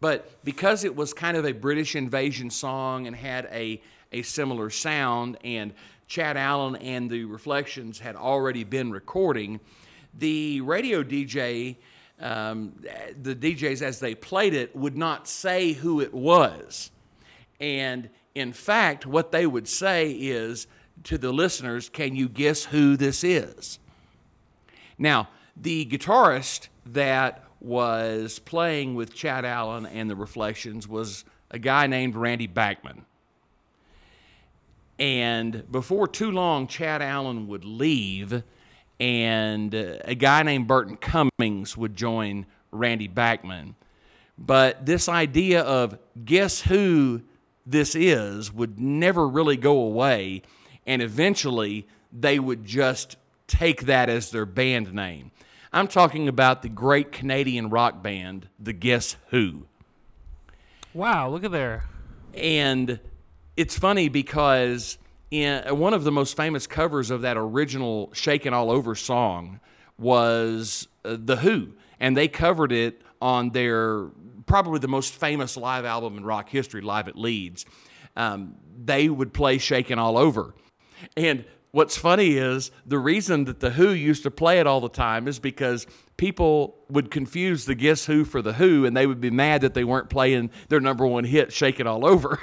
[0.00, 4.70] But because it was kind of a British invasion song and had a a similar
[4.70, 5.74] sound, and
[6.06, 9.60] Chad Allan and the Reflections had already been recording,
[10.18, 11.76] the radio DJ,
[12.20, 12.72] um,
[13.20, 16.90] the DJs as they played it, would not say who it was.
[17.60, 20.66] And in fact, what they would say is
[21.04, 23.78] to the listeners, Can you guess who this is?
[24.98, 31.86] Now, the guitarist that was playing with Chad Allan and the Reflections was a guy
[31.86, 33.04] named Randy Bachman.
[34.98, 38.42] And before too long, Chad Allan would leave,
[39.02, 43.74] and a guy named Burton Cummings would join Randy Bachman.
[44.38, 47.22] But this idea of guess who
[47.66, 50.42] this is would never really go away,
[50.86, 53.16] and eventually they would just
[53.48, 55.32] take that as their band name.
[55.72, 59.66] I'm talking about the great Canadian rock band, the Guess Who.
[60.94, 61.86] Wow, look at there.
[62.34, 63.00] And
[63.56, 64.96] it's funny because
[65.32, 69.60] in one of the most famous covers of that original Shakin' All Over song
[69.98, 74.08] was uh, The Who, and they covered it on their
[74.44, 77.64] probably the most famous live album in rock history, Live at Leeds.
[78.14, 80.54] Um, they would play Shakin' All Over.
[81.16, 84.88] And what's funny is the reason that The Who used to play it all the
[84.88, 89.20] time is because people would confuse the Guess Who for The Who, and they would
[89.20, 92.38] be mad that they weren't playing their number one hit, Shake It All Over.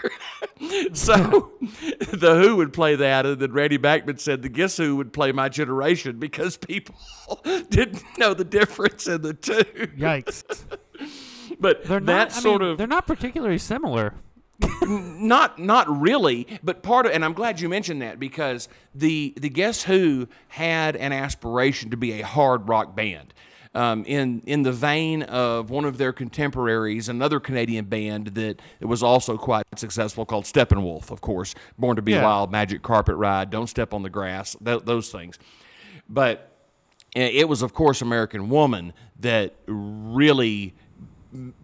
[0.93, 5.13] so The Who would play that, and then Randy Bachman said the Guess Who would
[5.13, 6.95] play My Generation because people
[7.69, 9.63] didn't know the difference in the two.
[9.97, 10.43] Yikes.
[11.59, 14.13] But They're that not I sort mean, of they're not particularly similar.
[14.87, 19.49] Not not really, but part of and I'm glad you mentioned that because the the
[19.49, 23.33] Guess Who had an aspiration to be a hard rock band.
[23.75, 29.03] Um, in in the vein of one of their contemporaries, another Canadian band that was
[29.03, 32.23] also quite successful called Steppenwolf, of course, Born to Be Yeah.
[32.23, 35.37] Wild, Magic Carpet Ride, Don't Step on the Grass, th- those things.
[36.09, 36.51] But
[37.15, 40.73] uh, it was, of course, American Woman that really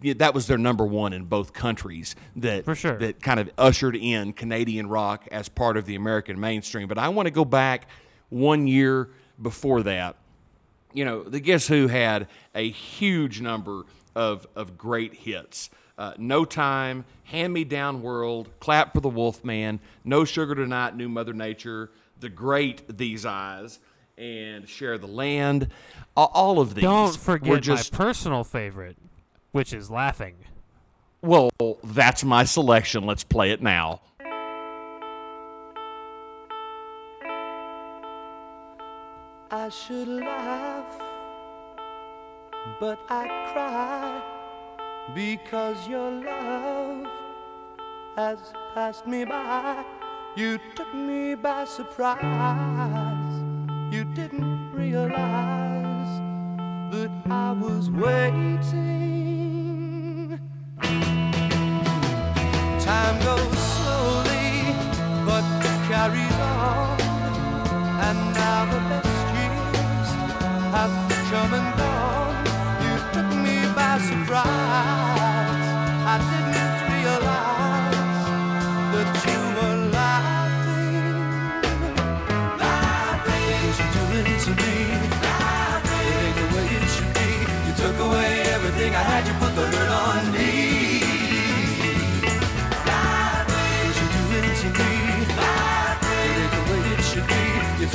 [0.02, 2.98] that was their number one in both countries that For sure.
[2.98, 6.88] that kind of ushered in Canadian rock as part of the American mainstream.
[6.88, 7.88] But I want to go back
[8.28, 9.10] one year
[9.40, 10.16] before that.
[10.92, 15.70] You know, the Guess Who had a huge number of of great hits.
[15.98, 20.94] Uh, no Time, Hand Me Down World, Clap for the Wolf Man, No Sugar Tonight,
[20.94, 21.90] New Mother Nature,
[22.20, 23.78] The Great These Eyes,
[24.18, 25.68] and Share the Land.
[26.14, 26.82] All of these.
[26.82, 28.96] Don't were forget just, my personal favorite,
[29.56, 30.34] which is laughing.
[31.22, 31.48] Well,
[31.82, 33.06] that's my selection.
[33.06, 34.02] Let's play it now.
[39.50, 41.00] I should laugh,
[42.78, 44.22] but I cry
[45.14, 47.06] because your love
[48.16, 48.38] has
[48.74, 49.82] passed me by.
[50.36, 53.42] You took me by surprise.
[53.90, 56.20] You didn't realize
[56.92, 59.15] that I was waiting.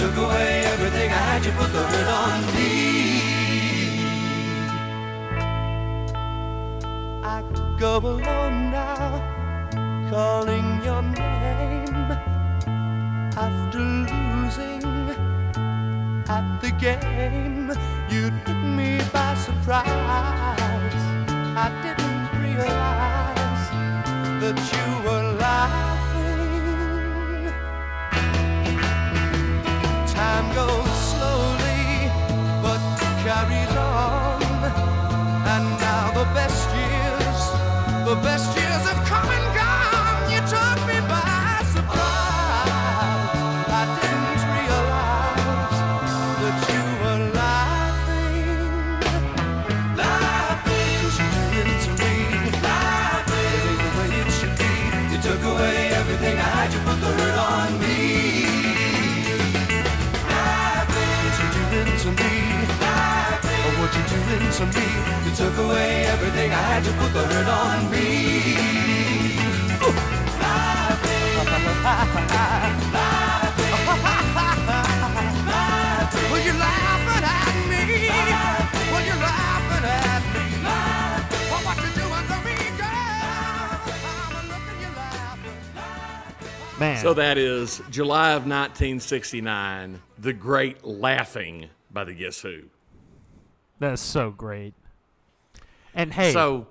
[0.02, 1.46] Took away everything I had.
[1.46, 2.74] You put the hurt on me.
[7.36, 7.38] I
[7.80, 9.10] go alone now,
[10.10, 12.10] calling your name
[13.46, 14.84] after losing
[16.38, 17.68] at the game.
[18.14, 21.06] You took me by surprise.
[21.66, 23.68] I didn't realize
[24.42, 25.91] that you were laughing.
[33.32, 34.42] Carries on.
[35.54, 37.40] And now the best years,
[38.10, 39.51] the best years have come and
[64.62, 65.30] you doing to me?
[65.30, 66.86] You took away everything I had.
[66.86, 68.58] You put the hurt on me.
[76.30, 78.10] Well, you're laughing at me.
[78.92, 80.44] Well, you're laughing at me.
[81.50, 82.88] Well, what you doing to me, girl?
[84.38, 86.80] I'm looking, you laughing.
[86.80, 92.64] Man, So that is July of 1969, The Great Laughing by the Guess Who.
[93.82, 94.74] That is so great.
[95.94, 96.68] And hey, So,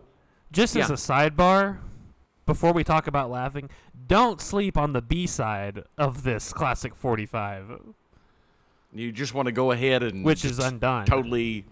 [0.51, 1.79] just as a sidebar,
[2.47, 3.69] before we talk about laughing,
[4.07, 7.81] don't sleep on the B side of this classic 45,
[8.93, 11.07] you just want to go ahead and which is undone.
[11.07, 11.65] totally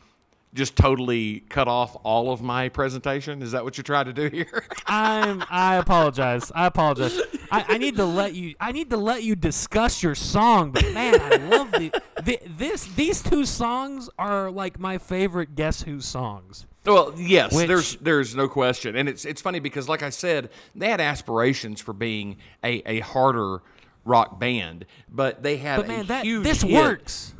[0.54, 4.28] just totally cut off all of my presentation is that what you're trying to do
[4.28, 5.44] here I'm.
[5.50, 6.50] I apologize.
[6.54, 7.20] I apologize.
[7.50, 8.54] I, I need to let you.
[8.58, 10.70] I need to let you discuss your song.
[10.72, 11.92] But man, I love the,
[12.24, 12.86] the this.
[12.86, 16.64] These two songs are like my favorite Guess Who songs.
[16.86, 20.48] well yes Which- there's there's no question and it's it's funny because like i said
[20.74, 23.58] they had aspirations for being a, a harder
[24.06, 27.34] rock band but they had But a that huge this hit works.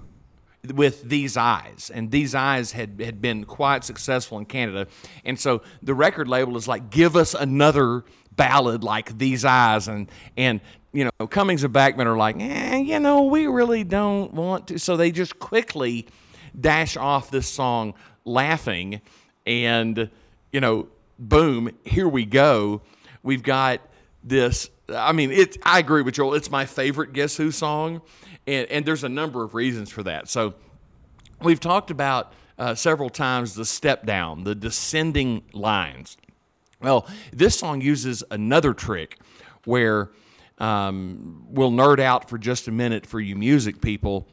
[0.75, 1.91] With these eyes.
[1.93, 4.87] And these eyes had, had been quite successful in canada.
[5.25, 9.89] And so the record label is like give us another ballad like these eyes.
[9.89, 10.61] And and
[10.93, 14.79] you know cummings and Bachman are like eh, you know we really don't want to.
[14.79, 16.07] So they just quickly
[16.59, 17.95] dash off this song
[18.25, 19.01] laughing.
[19.47, 20.11] And
[20.53, 20.89] you know
[21.19, 22.83] boom here we go.
[23.23, 23.81] We've got
[24.25, 26.35] this i mean it i agree with joel.
[26.35, 28.03] It's my favorite guess who song
[28.49, 30.29] and, and there's a number of reasons for that.
[30.29, 30.55] So
[31.43, 36.17] we've talked about uh, several times the step down the descending lines.
[36.81, 39.19] Well this song uses another trick
[39.65, 40.11] where
[40.59, 44.27] um, we'll nerd out for just a minute for you music people.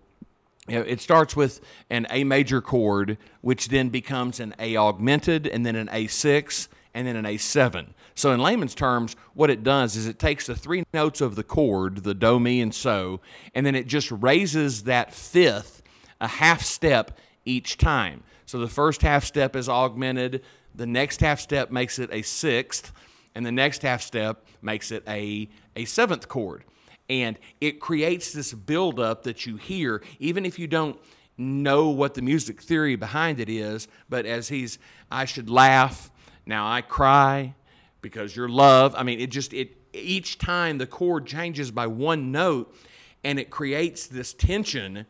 [0.68, 1.61] It starts with
[1.91, 7.06] an A major chord, which then becomes an A augmented, and then an A6, and
[7.06, 7.89] then an A7.
[8.16, 11.43] So, in layman's terms, what it does is it takes the three notes of the
[11.43, 13.22] chord, the do, mi, and so,
[13.54, 15.84] and then it just raises that fifth
[16.20, 18.24] a half step each time.
[18.48, 20.41] So, the first half step is augmented,
[20.74, 22.91] the next half step makes it a sixth,
[23.36, 26.64] and the next half step makes it a, a seventh chord
[27.10, 31.00] and it creates this buildup that you hear, even if you don't
[31.38, 33.88] know what the music theory behind it is.
[34.10, 34.80] But as he's,
[35.12, 36.10] I should laugh,
[36.46, 37.56] now I cry
[38.02, 38.96] because your love.
[38.98, 42.76] I mean, it just it each time the chord changes by one note,
[43.24, 45.06] and it creates this tension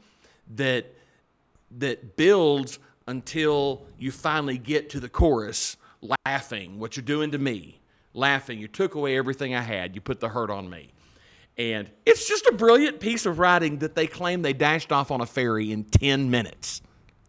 [0.56, 0.94] that
[1.72, 5.78] that builds until you finally get to the chorus
[6.26, 7.80] laughing what you're doing to me
[8.16, 8.60] laughing.
[8.60, 9.94] You took away everything i had.
[9.94, 10.92] You put the hurt on me.
[11.58, 15.22] And it's just a brilliant piece of writing that they claim they dashed off on
[15.22, 16.82] a ferry in 10 minutes.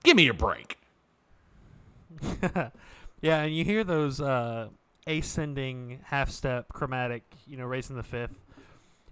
[0.02, 0.78] Give me a break
[3.20, 4.68] Yeah, and you hear those uh,
[5.06, 8.38] ascending half step chromatic, you know, raising the fifth,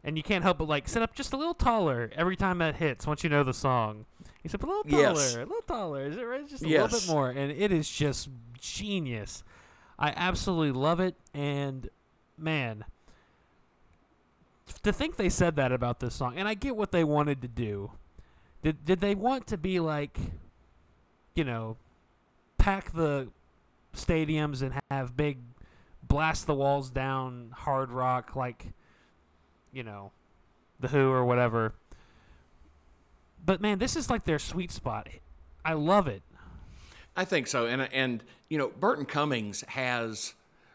[0.05, 2.77] and you can't help but like sit up just a little taller every time that
[2.77, 3.07] hits.
[3.07, 4.05] Once you know the song,
[4.43, 5.35] you sit up a little taller, Yes.
[5.37, 6.05] a little taller.
[6.07, 6.47] Is it right?
[6.49, 8.29] Just a little bit more, and it is just
[8.61, 9.43] genius.
[9.99, 11.89] I absolutely love it, and
[12.37, 12.85] man,
[14.83, 17.49] to think they said that about this song, and I get what they wanted to
[17.49, 17.93] do.
[18.63, 20.19] Did did they want to be like,
[21.35, 21.77] you know,
[22.59, 23.29] pack the
[23.95, 25.39] stadiums and have big
[26.03, 28.67] blast the walls down hard rock like
[29.73, 30.13] you know
[30.81, 31.73] the who or whatever
[33.45, 35.09] but man this is like their sweet spot
[35.65, 36.23] i love it
[37.17, 40.35] I think so, and and you know, Burton Cummings has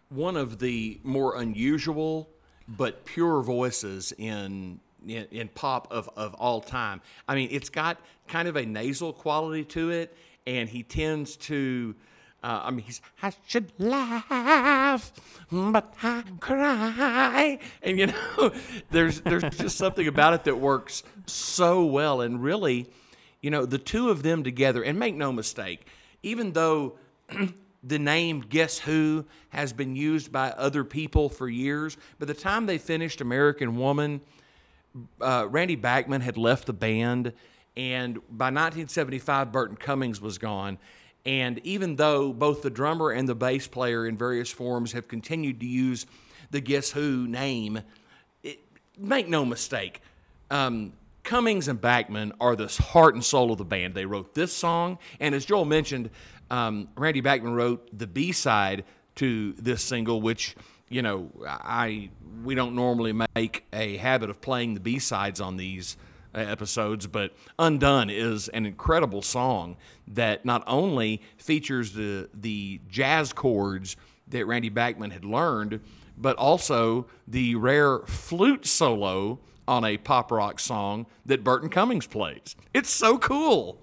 [0.10, 2.30] one of the more unusual
[2.68, 7.02] but pure voices in in, in pop of, of all time.
[7.28, 7.98] I mean, it's got
[8.28, 10.16] kind of a nasal quality to it,
[10.48, 11.96] and he tends to.
[12.42, 15.12] Uh, I mean, he's I should laugh,
[15.52, 18.52] but I cry, and you know,
[18.92, 22.90] there's there's just something about it that works so well, and really,
[23.42, 25.86] you know, the two of them together, and make no mistake,
[26.24, 26.98] even though
[27.84, 32.68] the name Guess Who has been used by other people for years, by the time
[32.68, 34.22] they finished American Woman,
[35.20, 37.34] uh, Randy Bachman had left the band,
[37.76, 40.78] and by 1975, Burton Cummings was gone.
[41.26, 45.60] And even though both the drummer and the bass player in various forms have continued
[45.60, 46.06] to use
[46.52, 47.82] the Guess Who name,
[48.44, 48.60] it,
[48.98, 50.02] make no mistake,
[50.50, 50.94] um,
[51.24, 53.94] Cummings and Bachman are the heart and soul of the band.
[53.94, 56.10] They wrote this song, and as Joel mentioned,
[56.50, 58.84] um, Randy Bachman wrote the B side
[59.16, 60.56] to this single, which
[60.88, 62.10] you know I
[62.44, 65.98] we don't normally make a habit of playing the B sides on these
[66.34, 69.78] episodes, but Undone is an incredible song
[70.08, 73.96] that not only features the the jazz chords
[74.28, 75.82] that Randy Bachman had learned,
[76.18, 82.56] but also the rare flute solo on a pop rock song that Burton Cummings plays.
[82.74, 83.80] It's so cool.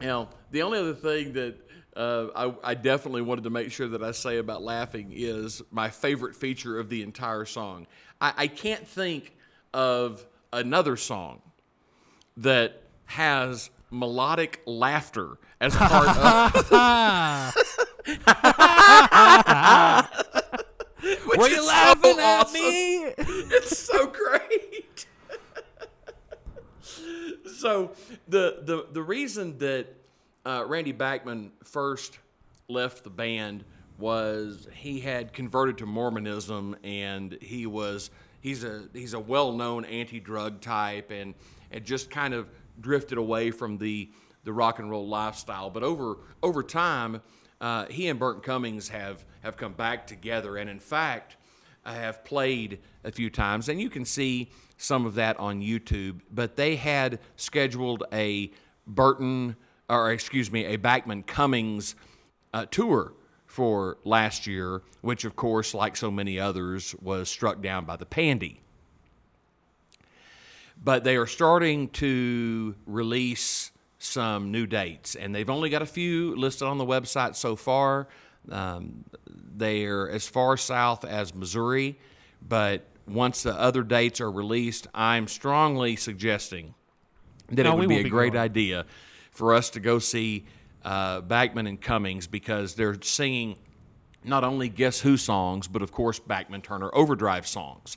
[0.00, 1.56] Now, the only other thing that
[1.96, 5.90] uh, I, I definitely wanted to make sure that I say about laughing is my
[5.90, 7.86] favorite feature of the entire song.
[8.20, 9.36] I, I can't think
[9.72, 10.24] of
[10.54, 11.40] another song
[12.36, 16.54] that has melodic laughter as part of.
[21.36, 22.60] Were you is so laughing at awesome.
[22.60, 25.06] me It's so great.
[27.58, 27.92] so
[28.28, 29.86] the the the reason that
[30.46, 32.18] uh, Randy Bachman first
[32.68, 33.64] left the band
[33.98, 38.10] was he had converted to Mormonism and he was
[38.44, 41.34] he's a he's a well-known anti-drug type and
[41.72, 42.48] and just kind of
[42.80, 44.08] drifted away from the
[44.44, 45.70] the rock and roll lifestyle.
[45.70, 47.22] But over over time,
[47.60, 51.36] uh, he and Burton Cummings have have come back together, and in fact,
[51.84, 56.20] have played a few times, and you can see some of that on YouTube.
[56.30, 58.52] But they had scheduled a
[58.86, 59.56] Burton,
[59.88, 61.94] or excuse me, a Bachman Cummings
[62.52, 63.14] uh, tour
[63.54, 68.04] for last year, which, of course, like so many others, was struck down by the
[68.04, 68.58] pandy.
[70.82, 76.34] But they are starting to release some new dates, and they've only got a few
[76.34, 78.08] listed on the website so far.
[78.50, 79.04] Um,
[79.56, 81.96] they're as far south as Missouri,
[82.46, 86.74] but once the other dates are released, I'm strongly suggesting
[87.50, 88.44] that No, it would be a be great going.
[88.44, 88.84] idea
[89.30, 90.44] for us to go see
[90.84, 93.56] uh, Bachman and Cummings because they're singing
[94.22, 97.96] not only Guess Who songs, but of course Bachman Turner Overdrive songs.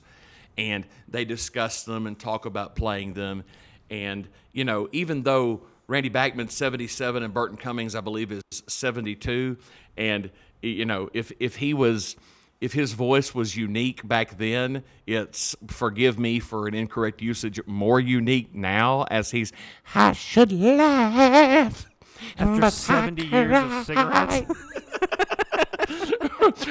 [0.58, 3.44] And they discuss them and talk about playing them.
[3.90, 9.58] And, you know, even though Randy Bachman's 77 and Burton Cummings, I believe, is 72,
[9.96, 10.32] and,
[10.62, 12.16] you know, if, if he was.
[12.60, 18.00] If his voice was unique back then, it's forgive me for an incorrect usage, more
[18.00, 19.54] unique now as he's
[19.94, 21.88] I should laugh.
[22.38, 24.51] After but 70 years of cigarettes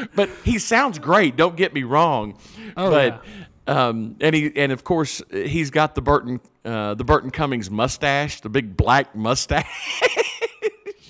[0.14, 1.36] but he sounds great.
[1.36, 2.38] Don't get me wrong.
[2.76, 3.24] Oh, but
[3.66, 8.40] um, and he and of course he's got the Burton uh, the Burton Cummings mustache,
[8.40, 10.02] the big black mustache,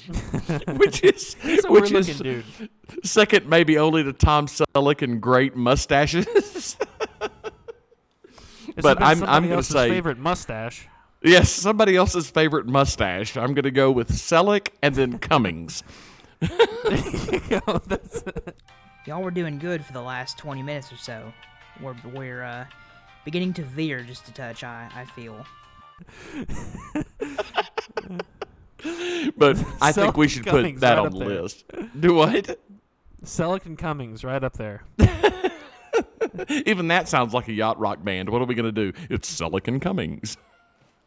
[0.77, 1.35] which is
[1.69, 2.45] which is dude
[3.03, 6.77] second maybe only to Tom Selleck and great mustaches.
[8.79, 10.87] But I'm- I'm gonna else's say- favorite mustache
[11.27, 13.37] Yes, somebody else's favorite mustache.
[13.37, 15.83] I'm going to go with Selleck and then Cummings.
[19.07, 21.33] Y'all were doing good for the last 20 minutes or so.
[21.83, 22.67] We're, we're uh,
[23.25, 25.45] beginning to veer just a touch, I, I feel.
[29.37, 31.43] But I think we should Cummings put that right on the there.
[31.43, 31.65] list.
[31.99, 32.57] Do what?
[33.25, 34.85] Selleck and Cummings right up there.
[36.67, 38.29] Even that sounds like a yacht rock band.
[38.29, 38.97] What are we going to do?
[39.11, 40.37] It's Selleck and Cummings.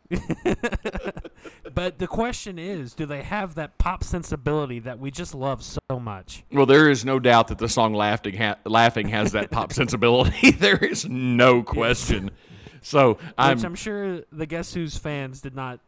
[1.73, 5.79] But the question is, do they have that pop sensibility that we just love so
[5.99, 6.43] much?
[6.51, 10.51] Well, there is no doubt that the song "Laughing" ha- "Laughing" has that pop sensibility.
[10.59, 12.31] there is no question.
[12.81, 15.79] So Which I'm, I'm sure the Guess Who's fans did not,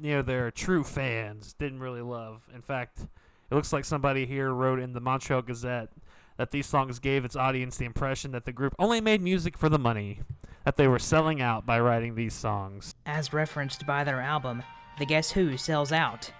[0.00, 2.42] you know, their true fans didn't really love.
[2.54, 5.90] In fact, it looks like somebody here wrote in the Montreal Gazette
[6.36, 9.68] that these songs gave its audience the impression that the group only made music for
[9.68, 10.20] the money,
[10.64, 12.94] that they were selling out by writing these songs.
[13.06, 14.62] As referenced by their album,
[14.98, 16.30] The Guess Who Sells Out.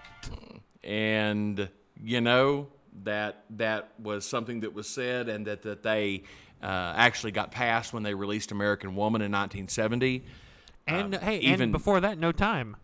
[0.83, 1.69] and
[2.03, 2.67] you know
[3.03, 6.23] that that was something that was said and that that they
[6.61, 10.23] uh, actually got passed when they released American Woman in 1970.
[10.87, 12.77] And hey, even- and before that, No Time.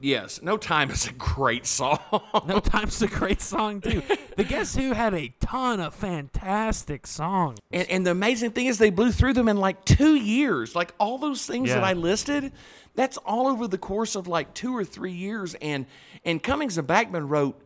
[0.00, 1.98] Yes, No Time is a great song.
[2.46, 4.02] No Time's a great song too.
[4.36, 7.58] The Guess Who had a ton of fantastic songs.
[7.72, 10.74] And, and the amazing thing is, they blew through them in like two years.
[10.74, 11.86] Like all those things that Yeah.
[11.88, 12.52] I listed,
[12.94, 15.54] that's all over the course of like two or three years.
[15.60, 15.86] And
[16.24, 17.60] and Cummings and Bachman wrote,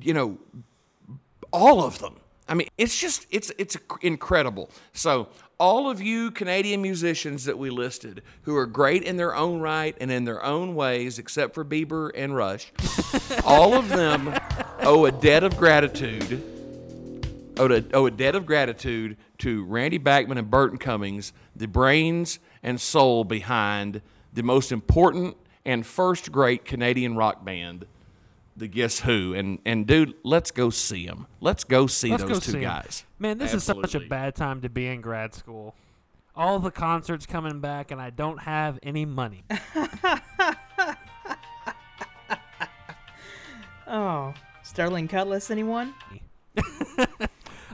[0.00, 0.38] you know,
[1.52, 2.16] all of them.
[2.48, 4.70] I mean, it's just it's it's incredible.
[4.92, 5.28] So
[5.58, 9.96] all of you Canadian musicians that we listed, who are great in their own right
[10.00, 12.72] and in their own ways, except for Bieber and Rush,
[13.44, 14.34] all of them
[14.80, 16.42] owe a debt of gratitude
[17.58, 22.38] owe a, owe a debt of gratitude to Randy Bachman and Burton Cummings, the brains
[22.62, 24.00] and soul behind
[24.32, 27.86] the most important and first great Canadian rock band,
[28.56, 29.34] the Guess Who.
[29.34, 31.26] And and dude, let's go see them.
[31.40, 32.62] Let's go see Let's those go two see 'em.
[32.64, 33.04] guys.
[33.18, 35.74] Man, this is such a bad time to be in grad school.
[36.36, 39.44] All the concerts coming back, and I don't have any money.
[43.86, 44.32] Oh.
[44.62, 45.94] Sterling Cutlass, anyone?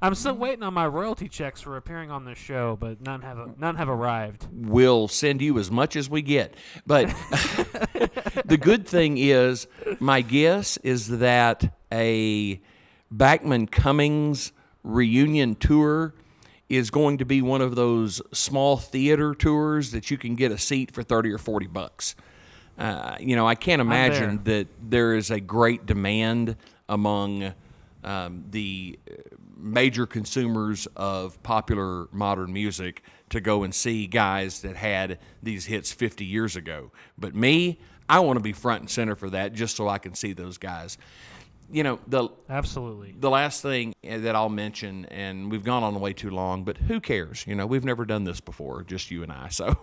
[0.02, 3.58] I'm still waiting on my royalty checks for appearing on this show, but none have
[3.58, 4.46] none have arrived.
[4.50, 6.54] We'll send you as much as we get.
[6.86, 7.08] But
[8.46, 9.66] the good thing is,
[9.98, 12.60] my guess is that a
[13.10, 16.14] Bachman Cummings reunion tour
[16.70, 20.58] is going to be one of those small theater tours that you can get a
[20.58, 22.14] seat for 30 or 40 bucks.
[22.78, 26.56] Uh, you know, I can't imagine that there is a great demand
[26.88, 27.52] among
[28.04, 28.98] um, the
[29.60, 35.92] major consumers of popular modern music to go and see guys that had these hits
[35.92, 36.90] 50 years ago.
[37.18, 40.14] But me, I want to be front and center for that just so I can
[40.14, 40.98] see those guys.
[41.72, 43.14] You know, the Absolutely.
[43.16, 46.76] the last thing uh, that I'll mention, and we've gone on way too long, but
[46.76, 47.46] who cares?
[47.46, 49.50] You know, we've never done this before, just you and I.
[49.50, 49.76] So,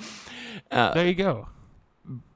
[0.70, 1.48] there you go.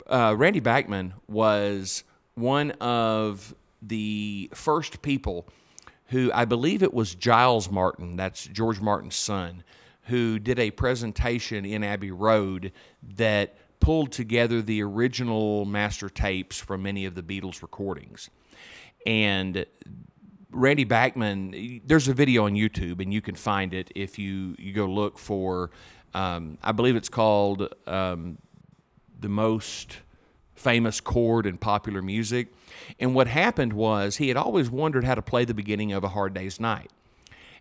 [0.06, 2.04] uh, Randy Bachman was
[2.34, 5.48] one of the first people
[6.09, 9.64] who I believe it was Giles Martin, that's George Martin's son,
[10.05, 12.72] who did a presentation in Abbey Road
[13.16, 18.30] that pulled together the original master tapes from many of the Beatles recordings.
[19.07, 19.66] And
[20.50, 24.72] Randy Bachman, there's a video on YouTube, and you can find it if you, you
[24.72, 25.70] go look for,
[26.14, 28.38] um, I believe it's called um,
[29.20, 29.98] the most
[30.64, 32.52] famous chord in popular music.
[32.98, 36.08] And what happened was he had always wondered how to play the beginning of A
[36.08, 36.90] Hard Day's Night.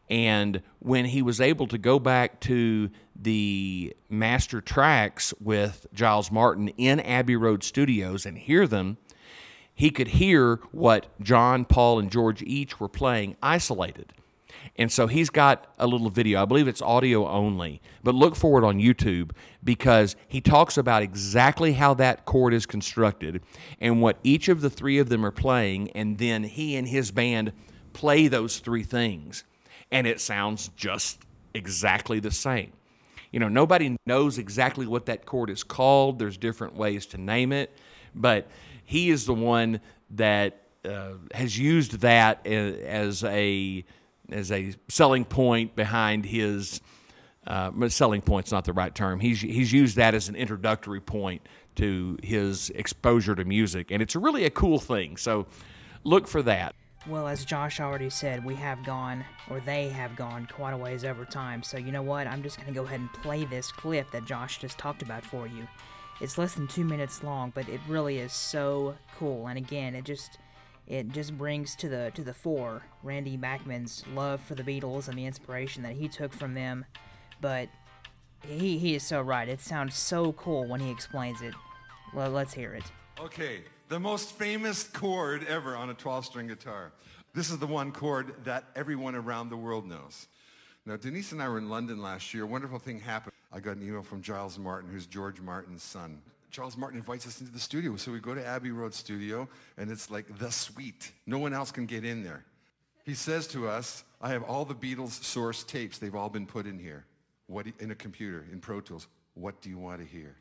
[0.10, 6.70] And when he was able to go back to the master tracks with Giles Martin
[6.70, 8.98] in Abbey Road Studios and hear them,
[9.76, 14.14] he could hear what John, Paul, and George each were playing isolated.
[14.76, 16.42] And so he's got a little video.
[16.42, 19.32] I believe it's audio only, but look for it on YouTube
[19.64, 23.44] because he talks about exactly how that chord is constructed
[23.80, 25.92] and what each of the three of them are playing.
[25.92, 27.54] And then he and his band
[27.94, 29.44] play those three things.
[29.92, 31.20] And it sounds just
[31.54, 32.74] exactly the same.
[33.32, 36.20] You know, nobody knows exactly what that chord is called.
[36.20, 37.76] There's different ways to name it,
[38.14, 38.48] but
[38.86, 39.82] he is the one
[40.12, 43.86] that uh, has used that as a
[44.34, 46.82] as a selling point behind his
[47.48, 49.20] uh, selling point's not the right term.
[49.20, 54.16] He's he's used that as an introductory point to his exposure to music, and it's
[54.16, 55.18] really a cool thing.
[55.18, 55.48] So
[56.04, 56.76] look for that.
[57.06, 61.04] Well, as Josh already said, we have gone, or they have gone, quite a ways
[61.04, 61.62] over time.
[61.62, 62.28] So you know what?
[62.28, 65.26] I'm just going to go ahead and play this clip that Josh just talked about
[65.26, 65.68] for you.
[66.22, 69.48] it's less than two minutes long, but it really is so cool.
[69.48, 70.38] And again, it just
[70.88, 75.18] it just brings to the to the fore Randy Bachman's love for the Beatles and
[75.18, 76.86] the inspiration that he took from them.
[77.42, 77.70] But
[78.42, 79.48] he he is so right.
[79.48, 81.54] It sounds so cool when he explains it.
[82.14, 82.84] Well, let's hear it.
[83.20, 86.92] Okay, the most famous chord ever on a 12 string guitar.
[87.34, 90.28] This is the one chord that everyone around the world knows.
[90.86, 92.44] Now, Denise and I were in London last year.
[92.44, 93.34] A wonderful thing happened.
[93.52, 96.22] I got an email from Giles Martin, who's George Martin's son.
[96.54, 97.96] Charles Martin invites us into the studio.
[97.96, 101.12] So we go to Abbey Road Studio, and it's like the suite.
[101.26, 102.46] No one else can get in there.
[103.04, 105.98] He says to us, I have all the Beatles source tapes.
[105.98, 107.06] They've all been put in here.
[107.48, 109.08] What in a computer, in Pro Tools.
[109.34, 110.36] What do you want to hear?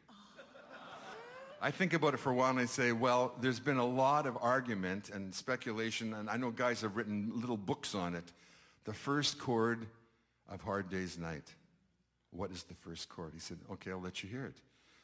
[1.62, 4.26] I think about it for a while and I say, well, there's been a lot
[4.26, 8.24] of argument and speculation, and I know guys have written little books on it.
[8.84, 9.86] The first chord
[10.50, 11.54] of Hard Day's Night.
[12.32, 13.30] What is the first chord?
[13.32, 14.56] He said, okay, I'll let you hear it.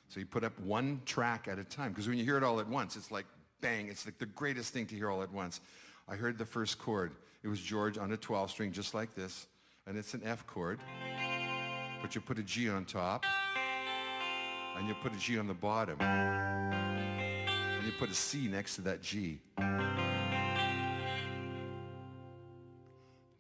[0.08, 2.60] So he put up one track at a time, because when you hear it all
[2.60, 3.26] at once, it's like
[3.60, 5.60] bang, it's like the greatest thing to hear all at once.
[6.08, 7.12] I heard the first chord.
[7.42, 9.46] It was George on a 12 string, just like this,
[9.86, 10.80] and it's an F chord,
[12.00, 13.26] but you put a G on top,
[14.76, 16.00] and you put a G on the bottom.
[16.00, 19.40] And you put a C next to that G.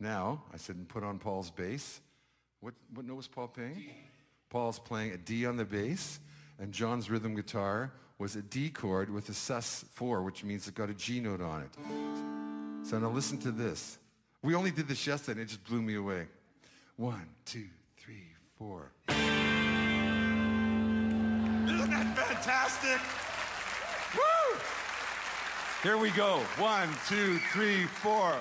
[0.00, 2.00] Now, I said, and put on Paul's bass.
[2.60, 3.90] What, what note was Paul playing?
[4.48, 6.20] Paul's playing a D on the bass,
[6.58, 10.90] and John's rhythm guitar was a D chord with a sus4, which means it got
[10.90, 11.70] a G note on it.
[12.86, 13.98] So now listen to this.
[14.42, 16.26] We only did this yesterday, and it just blew me away.
[16.96, 18.24] One, two, three,
[18.56, 18.90] four.
[19.08, 19.20] Isn't
[21.90, 23.00] that fantastic?
[24.16, 24.58] Woo!
[25.82, 26.38] Here we go.
[26.56, 28.34] One, two, three, four.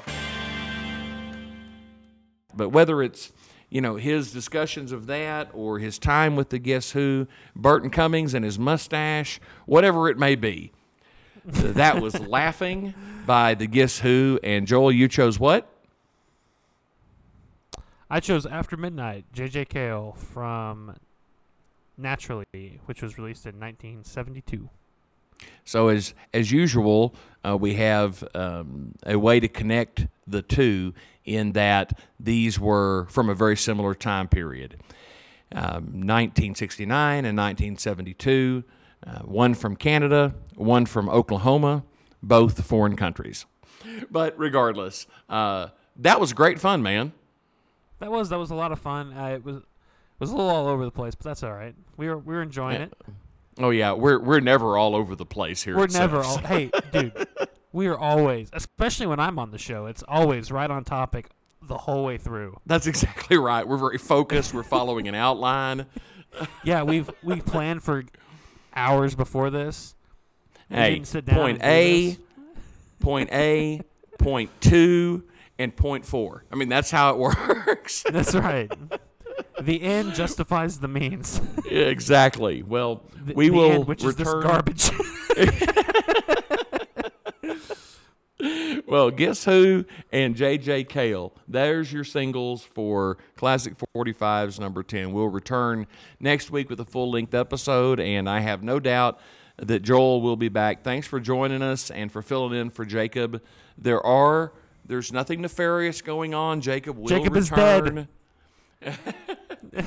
[2.55, 3.31] But whether it's
[3.69, 8.33] you know his discussions of that or his time with the Guess Who, Burton Cummings
[8.33, 10.71] and his mustache, whatever it may be,
[11.45, 12.93] that was laughing
[13.25, 14.39] by the Guess Who.
[14.43, 15.69] And Joel, you chose what?
[18.09, 19.65] I chose After Midnight, J.J.
[19.65, 20.95] Cale from
[21.97, 24.69] Naturally, which was released in 1972.
[25.65, 27.13] So as as usual,
[27.45, 30.93] uh, we have um, a way to connect the two
[31.27, 34.77] in that these were from a very similar time period,
[35.51, 38.63] um, 1969 and 1972.
[39.05, 41.83] Uh, one from Canada, one from Oklahoma,
[42.23, 43.45] both foreign countries.
[44.11, 45.67] But regardless, uh,
[45.97, 47.13] that was great fun, man.
[47.99, 49.13] That was that was a lot of fun.
[49.13, 49.63] Uh, it was it
[50.19, 51.73] was a little all over the place, but that's all right.
[51.95, 52.93] We were we were enjoying it.
[53.59, 55.77] Oh yeah, we're we're never all over the place here.
[55.77, 56.37] We're never all.
[56.39, 57.13] Hey, dude,
[57.71, 59.85] we are always, especially when I'm on the show.
[59.85, 61.29] It's always right on topic
[61.61, 62.59] the whole way through.
[62.65, 63.67] That's exactly right.
[63.67, 64.53] We're very focused.
[64.53, 65.85] We're following an outline.
[66.63, 68.03] Yeah, we've we planned for
[68.75, 69.95] hours before this.
[70.69, 72.17] Hey, didn't sit down point A,
[72.99, 73.81] point A,
[74.19, 75.23] point two,
[75.57, 76.43] and point four.
[76.51, 77.17] I mean, that's how it
[77.67, 78.03] works.
[78.09, 78.71] That's right.
[79.61, 81.39] The end justifies the means.
[81.69, 82.61] exactly.
[82.63, 84.09] Well, The, we the will end, which return.
[84.09, 84.89] is this garbage.
[88.85, 91.33] Well, guess who and JJ Cale.
[91.47, 95.11] There's your singles for Classic 45s number 10.
[95.11, 95.87] We'll return
[96.19, 99.19] next week with a full length episode, and I have no doubt
[99.57, 100.83] that Joel will be back.
[100.83, 103.41] Thanks for joining us and for filling in for Jacob.
[103.75, 104.53] There are
[104.85, 106.61] there's nothing nefarious going on.
[106.61, 107.83] Jacob will Jacob is dead.
[107.83, 108.07] return.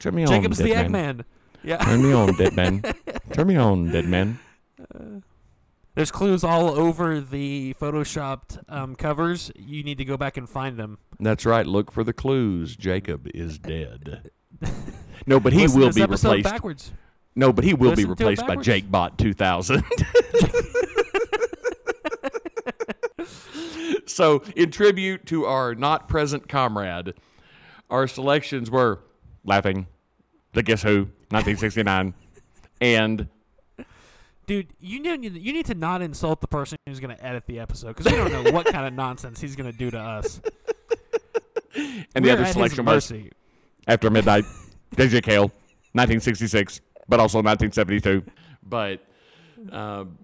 [0.00, 0.70] Turn me on, Jacob's the.
[0.70, 1.24] Eggman.
[1.62, 1.76] Yeah.
[1.78, 2.82] Turn me on, dead man.
[3.32, 4.38] Turn me on, dead man.
[4.80, 5.20] Uh,
[5.98, 9.50] There's clues all over the photoshopped um, covers.
[9.56, 10.98] You need to go back and find them.
[11.18, 11.66] That's right.
[11.66, 12.76] Look for the clues.
[12.76, 14.30] Jacob is dead.
[15.26, 16.44] No, but he Listen will be replaced.
[16.44, 16.92] backwards.
[17.36, 18.56] No, but he will be Listen it replaced by.
[18.56, 19.84] Jake Bot 2000.
[24.06, 27.12] so, in tribute to our not present comrade,
[27.90, 29.00] our selections were
[29.44, 29.86] Laughing,
[30.52, 32.14] The Guess Who, 1969,
[32.80, 33.28] and
[34.48, 37.60] Dude, you need you need to not insult the person who's going to edit the
[37.60, 40.40] episode because we don't know what kind of nonsense he's going to do to us.
[41.74, 43.12] and the We're other at his selection was.
[43.86, 44.44] After Midnight,
[44.96, 45.42] DJ Cale,
[45.92, 48.22] 1966, but also 1972.
[48.62, 49.04] But
[49.70, 50.16] um,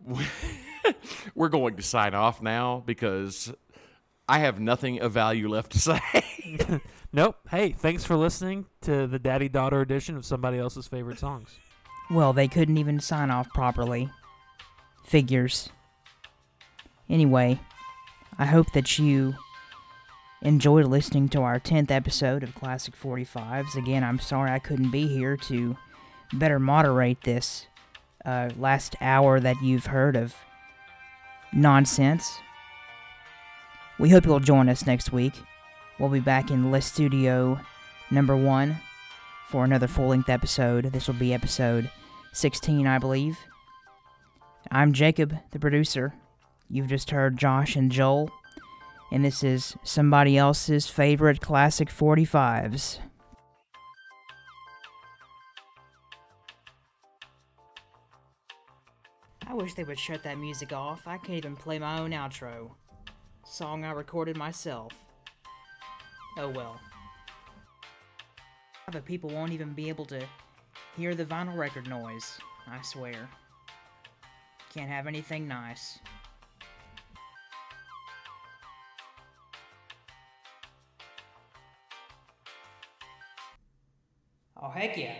[1.34, 3.52] we're going to sign off now because
[4.26, 6.00] I have nothing of value left to say.
[7.12, 7.36] Nope.
[7.50, 11.50] Hey, thanks for listening to the daddy daughter edition of somebody else's favorite songs.
[12.10, 14.10] Well, they couldn't even sign off properly.
[15.04, 15.70] Figures.
[17.08, 17.60] Anyway,
[18.38, 19.34] I hope that you
[20.42, 23.76] enjoyed listening to our 10th episode of Classic 45s.
[23.76, 25.76] Again, I'm sorry I couldn't be here to
[26.32, 27.66] better moderate this
[28.24, 30.34] uh, last hour that you've heard of
[31.52, 32.38] nonsense.
[33.98, 35.34] We hope you'll join us next week.
[35.98, 37.60] We'll be back in List Studio
[38.10, 38.78] number one
[39.54, 40.86] for another full length episode.
[40.86, 41.88] This will be episode
[42.32, 43.38] 16, I believe.
[44.72, 46.12] I'm Jacob, the producer.
[46.68, 48.28] You've just heard Josh and Joel,
[49.12, 52.98] and this is somebody else's favorite classic 45s.
[59.46, 61.02] I wish they would shut that music off.
[61.06, 62.72] I can't even play my own outro.
[63.46, 64.92] Song I recorded myself.
[66.38, 66.80] Oh well.
[68.92, 70.24] But people won't even be able to
[70.96, 73.28] hear the vinyl record noise, I swear.
[74.72, 75.98] Can't have anything nice.
[84.60, 85.14] Oh, heck yeah.